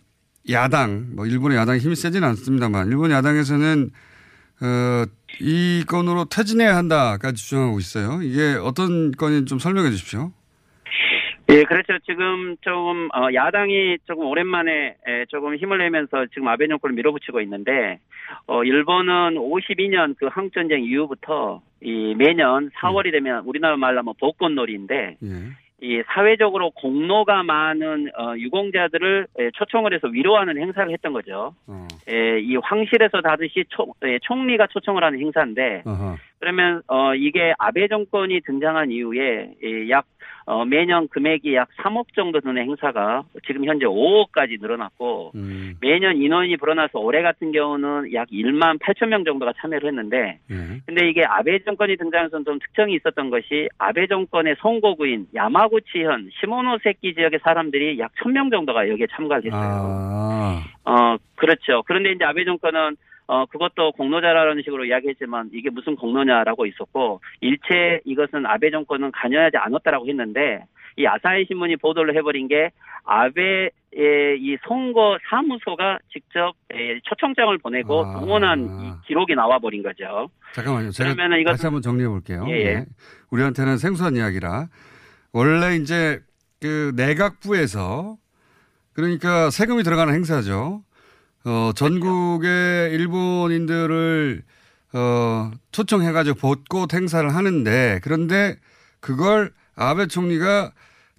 야당, 0.49 1.07
뭐 1.11 1.25
일본의 1.25 1.57
야당이 1.57 1.79
힘이 1.79 1.97
세지는 1.97 2.25
않습니다만 2.29 2.87
일본 2.87 3.11
야당에서는 3.11 3.91
어, 4.61 5.05
이 5.41 5.83
건으로 5.85 6.25
퇴진해야 6.25 6.77
한다까지 6.77 7.43
주장하고 7.43 7.77
있어요. 7.79 8.21
이게 8.21 8.57
어떤 8.61 9.11
건인지 9.11 9.49
좀 9.49 9.59
설명해 9.59 9.91
주십시오. 9.91 10.31
예, 11.49 11.63
그렇죠. 11.63 11.99
지금 12.05 12.55
조금 12.61 13.09
어, 13.13 13.27
야당이 13.33 13.99
조금 14.05 14.25
오랜만에 14.25 14.95
에, 15.07 15.25
조금 15.29 15.55
힘을 15.55 15.77
내면서 15.77 16.25
지금 16.33 16.47
아베 16.47 16.67
정권을 16.67 16.95
밀어붙이고 16.95 17.39
있는데 17.41 17.99
어, 18.47 18.63
일본은 18.63 19.35
52년 19.35 20.15
그 20.17 20.27
한국 20.31 20.53
전쟁 20.53 20.83
이후부터 20.83 21.61
이 21.81 22.15
매년 22.17 22.71
4월이 22.71 23.11
되면 23.11 23.43
우리나라 23.45 23.77
말로 23.77 23.99
하면 23.99 24.13
복권놀이인데 24.19 25.17
예. 25.21 25.27
이 25.81 26.01
사회적으로 26.07 26.71
공로가 26.71 27.43
많은 27.43 28.09
어, 28.17 28.35
유공자들을 28.37 29.27
에, 29.37 29.51
초청을 29.51 29.93
해서 29.93 30.07
위로하는 30.07 30.57
행사를 30.57 30.91
했던 30.91 31.13
거죠. 31.13 31.53
어. 31.67 31.87
에, 32.09 32.39
이 32.39 32.55
황실에서 32.55 33.21
다듯이 33.21 33.65
총, 33.69 33.91
에, 34.03 34.17
총리가 34.23 34.67
초청을 34.67 35.03
하는 35.03 35.19
행사인데 35.19 35.83
어허. 35.85 36.15
그러면 36.45 36.83
어 36.85 37.15
이게 37.15 37.55
아베 37.57 37.87
정권이 37.87 38.41
등장한 38.41 38.91
이후에 38.91 39.55
이약 39.63 40.05
어, 40.45 40.63
매년 40.63 41.07
금액이 41.07 41.55
약 41.55 41.69
3억 41.81 42.13
정도 42.15 42.39
드는 42.39 42.61
행사가 42.61 43.23
지금 43.47 43.65
현재 43.65 43.87
5억까지 43.87 44.61
늘어났고 44.61 45.31
음. 45.33 45.73
매년 45.81 46.17
인원이 46.17 46.57
불어나서 46.57 46.99
올해 46.99 47.23
같은 47.23 47.51
경우는 47.51 48.13
약 48.13 48.27
1만 48.29 48.77
8천 48.77 49.07
명 49.07 49.23
정도가 49.23 49.53
참여를 49.57 49.87
했는데 49.87 50.37
예. 50.51 50.81
근데 50.85 51.09
이게 51.09 51.25
아베 51.25 51.57
정권이 51.63 51.97
등장해서 51.97 52.43
좀 52.43 52.59
특징이 52.59 52.93
있었던 52.93 53.31
것이 53.31 53.67
아베 53.79 54.05
정권의 54.05 54.57
선거구인 54.59 55.25
야마구치현 55.33 56.29
시모노세키 56.39 57.15
지역의 57.15 57.39
사람들이 57.41 57.97
약 57.97 58.11
1000명 58.21 58.51
정도가 58.51 58.87
여기에 58.87 59.07
참가를 59.15 59.45
했어요. 59.45 59.61
아. 59.63 60.63
어, 60.83 61.17
그렇죠. 61.37 61.81
그런데 61.87 62.11
이제 62.11 62.23
아베 62.23 62.45
정권은 62.45 62.97
어, 63.27 63.45
그것도 63.47 63.93
공로자라는 63.93 64.61
식으로 64.63 64.85
이야기했지만 64.85 65.49
이게 65.53 65.69
무슨 65.69 65.95
공로냐라고 65.95 66.65
있었고 66.67 67.21
일체 67.41 67.99
이것은 68.05 68.45
아베 68.45 68.69
정권은 68.71 69.11
관여하지 69.11 69.57
않았다라고 69.57 70.07
했는데 70.07 70.65
이 70.97 71.05
아사히 71.07 71.45
신문이 71.47 71.77
보도를 71.77 72.15
해버린 72.15 72.47
게 72.47 72.69
아베의 73.03 73.71
이 74.39 74.57
선거 74.67 75.17
사무소가 75.29 75.99
직접 76.11 76.53
에, 76.71 76.99
초청장을 77.03 77.57
보내고 77.57 78.05
아. 78.05 78.19
동원한 78.19 78.61
이 78.81 79.07
기록이 79.07 79.35
나와버린 79.35 79.83
거죠. 79.83 80.29
잠깐만요. 80.53 80.91
제가 80.91 81.13
그러면은 81.13 81.43
이것은- 81.43 81.47
다시 81.51 81.65
한번 81.65 81.81
정리해 81.81 82.07
볼게요. 82.07 82.45
예, 82.49 82.53
예. 82.53 82.85
우리한테는 83.31 83.77
생소한 83.77 84.15
이야기라. 84.15 84.67
원래 85.33 85.75
이제 85.75 86.19
그 86.61 86.93
내각부에서 86.95 88.15
그러니까 88.93 89.49
세금이 89.49 89.83
들어가는 89.83 90.13
행사죠. 90.13 90.81
어, 91.45 91.71
전국의 91.75 92.91
일본인들을 92.93 94.43
어, 94.93 95.51
초청해가지고 95.71 96.37
벚꽃 96.39 96.93
행사를 96.93 97.33
하는데 97.33 97.99
그런데 98.03 98.57
그걸 98.99 99.53
아베 99.75 100.07
총리가 100.07 100.71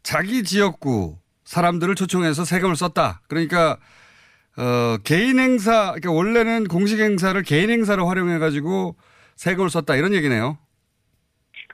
자기 0.02 0.42
지역구 0.42 1.18
사람들을 1.44 1.94
초청해서 1.94 2.44
세금을 2.44 2.74
썼다. 2.74 3.22
그러니까 3.28 3.78
어, 4.56 4.96
개인 5.04 5.38
행사, 5.38 5.92
그러니까 5.92 6.10
원래는 6.12 6.66
공식 6.66 6.98
행사를 6.98 7.40
개인 7.42 7.70
행사로 7.70 8.08
활용해가지고 8.08 8.96
세금을 9.36 9.70
썼다 9.70 9.94
이런 9.96 10.14
얘기네요. 10.14 10.58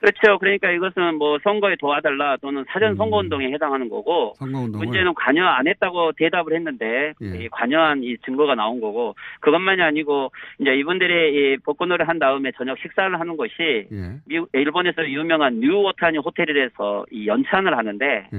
그렇죠. 0.03 0.37
그러니까 0.37 0.69
이것은 0.69 1.15
뭐 1.15 1.39
선거에 1.43 1.77
도와달라 1.77 2.35
또는 2.41 2.65
사전 2.67 2.97
선거운동에 2.97 3.53
해당하는 3.53 3.87
거고 3.87 4.33
선거운동을. 4.35 4.85
문제는 4.85 5.13
관여 5.13 5.45
안 5.45 5.65
했다고 5.65 6.11
대답을 6.17 6.53
했는데 6.53 7.13
예. 7.21 7.43
이 7.45 7.47
관여한 7.47 8.03
이 8.03 8.17
증거가 8.25 8.53
나온 8.53 8.81
거고 8.81 9.15
그것만이 9.39 9.81
아니고 9.81 10.33
이제 10.59 10.75
이분들이 10.75 11.53
이 11.53 11.57
복권을 11.63 12.05
한 12.05 12.19
다음에 12.19 12.51
저녁 12.57 12.77
식사를 12.79 13.17
하는 13.17 13.37
것이 13.37 13.53
예. 13.89 14.19
미국, 14.25 14.49
일본에서 14.51 15.07
유명한 15.09 15.61
뉴오타니 15.61 16.17
호텔에서 16.17 17.05
이 17.09 17.25
연찬을 17.25 17.77
하는데 17.77 18.05
예. 18.05 18.37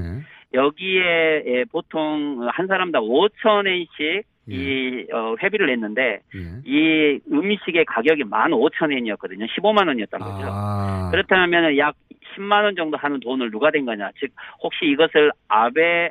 여기에 0.52 1.44
예, 1.46 1.64
보통 1.72 2.46
한 2.52 2.66
사람당 2.66 3.04
5천 3.04 3.66
엔씩 3.66 4.26
이 4.46 5.06
어, 5.12 5.34
회비를 5.42 5.66
냈는데 5.68 6.20
예. 6.34 6.40
이 6.64 7.20
음식의 7.32 7.84
가격이 7.86 8.24
15,000엔이었거든요. 8.24 9.48
15만 9.48 9.86
원이었던 9.88 10.20
거죠. 10.20 10.46
아. 10.50 11.08
그렇다면 11.10 11.78
약 11.78 11.94
10만 12.36 12.64
원 12.64 12.76
정도 12.76 12.96
하는 12.96 13.20
돈을 13.20 13.50
누가 13.50 13.70
된 13.70 13.84
거냐? 13.84 14.10
즉 14.18 14.30
혹시 14.62 14.86
이것을 14.86 15.30
아베 15.48 16.10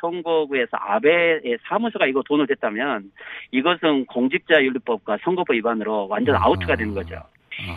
선거구에서 0.00 0.76
아베의 0.76 1.58
사무소가 1.68 2.06
이거 2.06 2.22
돈을 2.22 2.46
댔다면 2.46 3.10
이것은 3.50 4.06
공직자윤리법과 4.06 5.18
선거법 5.22 5.54
위반으로 5.54 6.08
완전 6.08 6.36
아우트가 6.36 6.76
되는 6.76 6.94
거죠. 6.94 7.16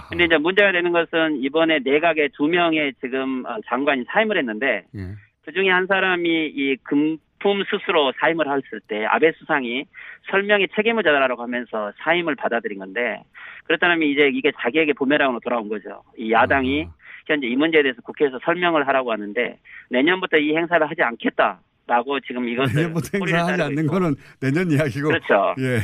근데 0.10 0.26
이제 0.26 0.38
문제가 0.38 0.72
되는 0.72 0.92
것은 0.92 1.38
이번에 1.44 1.80
내각에 1.80 2.30
두 2.34 2.48
명의 2.48 2.94
지금 3.00 3.46
어, 3.46 3.58
장관이 3.68 4.06
사임을 4.08 4.38
했는데 4.38 4.86
예. 4.96 5.00
그 5.48 5.54
중에 5.54 5.70
한 5.70 5.88
사람이 5.88 6.28
이 6.30 6.76
금품 6.84 7.64
수수로 7.70 8.12
사임을 8.20 8.48
했을 8.48 8.82
때 8.86 9.06
아베 9.06 9.32
수상이 9.32 9.86
설명에 10.30 10.68
책임을 10.76 11.04
져라라고 11.04 11.42
하면서 11.42 11.94
사임을 12.04 12.36
받아들인 12.36 12.80
건데 12.80 13.24
그렇다면 13.64 14.02
이제 14.04 14.30
이게 14.34 14.52
자기에게 14.62 14.92
부메랑으로 14.92 15.40
돌아온 15.40 15.70
거죠. 15.70 16.04
이 16.18 16.34
야당이 16.34 16.90
현재 17.28 17.48
이 17.48 17.56
문제에 17.56 17.82
대해서 17.82 18.02
국회에서 18.02 18.40
설명을 18.44 18.90
하라고 18.90 19.14
하는데 19.14 19.58
내년부터 19.90 20.36
이 20.36 20.54
행사를 20.54 20.86
하지 20.86 21.02
않겠다 21.02 21.62
라고 21.88 22.20
지금 22.20 22.50
이것을 22.50 22.76
내년부터 22.84 23.18
행사하지 23.18 23.62
않는 23.62 23.88
거는 23.88 24.16
내년 24.42 24.70
이야기고. 24.70 25.08
그렇죠. 25.08 25.56
예. 25.60 25.80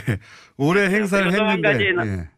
올해 0.57 0.89
행사를 0.89 1.24
그리고 1.24 1.38
또한 1.38 1.55
했는데. 1.66 1.86
가지는- 1.86 2.05
예. 2.20 2.33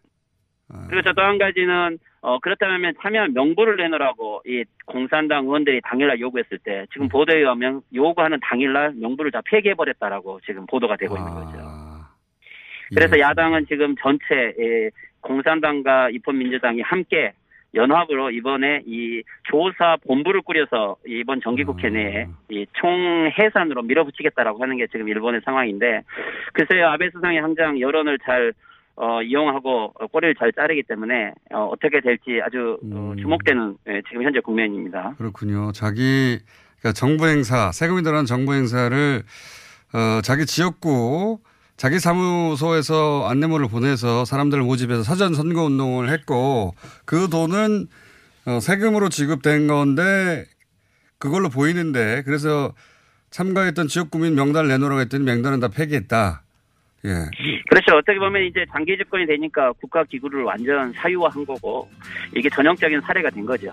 그리고 0.89 1.13
또한 1.13 1.37
가지는 1.37 1.99
어 2.21 2.39
그렇다면 2.39 2.95
참여한 3.01 3.33
명부를 3.33 3.77
내놓으라고 3.77 4.41
이 4.47 4.63
공산당 4.85 5.45
의원들이 5.45 5.81
당일날 5.81 6.19
요구했을 6.19 6.57
때 6.59 6.81
음. 6.81 6.85
지금 6.91 7.07
보도에 7.07 7.37
의하면 7.37 7.81
요구하는 7.93 8.39
당일날 8.41 8.93
명부를 8.95 9.31
다 9.31 9.41
폐기해 9.45 9.75
버렸다라고 9.75 10.39
지금 10.45 10.65
보도가 10.65 10.95
되고 10.95 11.15
있는 11.15 11.31
거죠. 11.31 11.57
그래서 12.89 13.19
야당은 13.19 13.65
지금 13.67 13.95
전체 13.99 14.53
예, 14.59 14.89
공산당과 15.21 16.09
입헌민주당이 16.11 16.81
함께 16.81 17.33
연합으로 17.75 18.31
이번에 18.31 18.83
이 18.85 19.21
조사 19.43 19.97
본부를 20.07 20.41
꾸려서 20.41 20.95
이번 21.05 21.41
정기국회 21.41 21.89
내에 21.89 22.27
이 22.49 22.65
총해산으로 22.73 23.81
밀어붙이겠다라고 23.83 24.63
하는 24.63 24.77
게 24.77 24.87
지금 24.87 25.09
일본의 25.09 25.41
상황인데 25.43 26.01
글쎄요 26.53 26.87
아베 26.87 27.09
수상이 27.09 27.37
항상 27.37 27.79
여론을 27.79 28.19
잘 28.19 28.53
어, 28.97 29.21
이용하고 29.21 29.93
어, 29.99 30.07
꼬리를 30.07 30.35
잘 30.35 30.53
자르기 30.53 30.83
때문에 30.83 31.33
어, 31.53 31.65
어떻게 31.65 31.99
될지 32.01 32.39
아주 32.43 32.79
어, 32.93 33.13
주목되는 33.19 33.77
예, 33.87 34.01
지금 34.07 34.23
현재 34.23 34.39
국면입니다. 34.39 35.15
그렇군요. 35.17 35.71
자기 35.73 36.39
그러니까 36.79 36.93
정부 36.93 37.27
행사, 37.27 37.71
세금이 37.71 38.03
들어간 38.03 38.25
정부 38.25 38.53
행사를 38.53 39.23
어, 39.93 40.21
자기 40.21 40.45
지역구 40.45 41.39
자기 41.77 41.99
사무소에서 41.99 43.27
안내문을 43.27 43.67
보내서 43.67 44.23
사람들을 44.23 44.63
모집해서 44.63 45.03
사전 45.03 45.33
선거 45.33 45.63
운동을 45.63 46.09
했고 46.09 46.73
그 47.03 47.29
돈은 47.29 47.87
어, 48.45 48.59
세금으로 48.61 49.09
지급된 49.09 49.67
건데 49.67 50.45
그걸로 51.17 51.49
보이는데 51.49 52.23
그래서 52.23 52.73
참가했던 53.29 53.89
지역구민 53.89 54.35
명단을 54.35 54.69
내놓으라고 54.69 55.01
했더니 55.01 55.25
명단은 55.25 55.59
다 55.59 55.67
폐기했다. 55.67 56.44
예. 57.05 57.61
그렇죠. 57.69 57.95
어떻게 57.97 58.17
보면 58.19 58.43
이제 58.43 58.65
장기 58.71 58.97
집권이 58.97 59.25
되니까 59.27 59.71
국가 59.73 60.03
기구를 60.03 60.43
완전 60.43 60.91
사유화한 60.93 61.45
거고 61.45 61.87
이게 62.35 62.49
전형적인 62.49 63.01
사례가 63.01 63.29
된 63.29 63.45
거죠. 63.45 63.71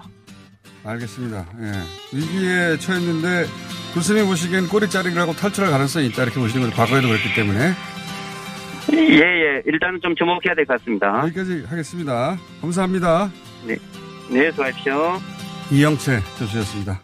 알겠습니다. 0.84 1.46
예. 1.60 2.16
위기에 2.16 2.76
처했는데 2.78 3.46
교수님 3.94 4.26
보시기엔 4.26 4.68
꼬리 4.68 4.88
자르기라고 4.88 5.32
탈출할 5.34 5.70
가능성이 5.70 6.06
있다 6.08 6.24
이렇게 6.24 6.38
보시는 6.40 6.64
거죠. 6.70 6.76
과거에도 6.76 7.08
그랬기 7.08 7.34
때문에. 7.34 7.72
예, 8.92 9.16
예. 9.20 9.62
일단은 9.64 10.00
좀 10.02 10.14
주목해야 10.16 10.54
될 10.56 10.66
것 10.66 10.78
같습니다. 10.78 11.20
여기까지 11.24 11.64
하겠습니다. 11.68 12.36
감사합니다. 12.60 13.30
네. 13.66 13.76
네, 14.30 14.50
수고하십시오. 14.50 15.20
이영채 15.70 16.18
교수였습니다. 16.38 17.00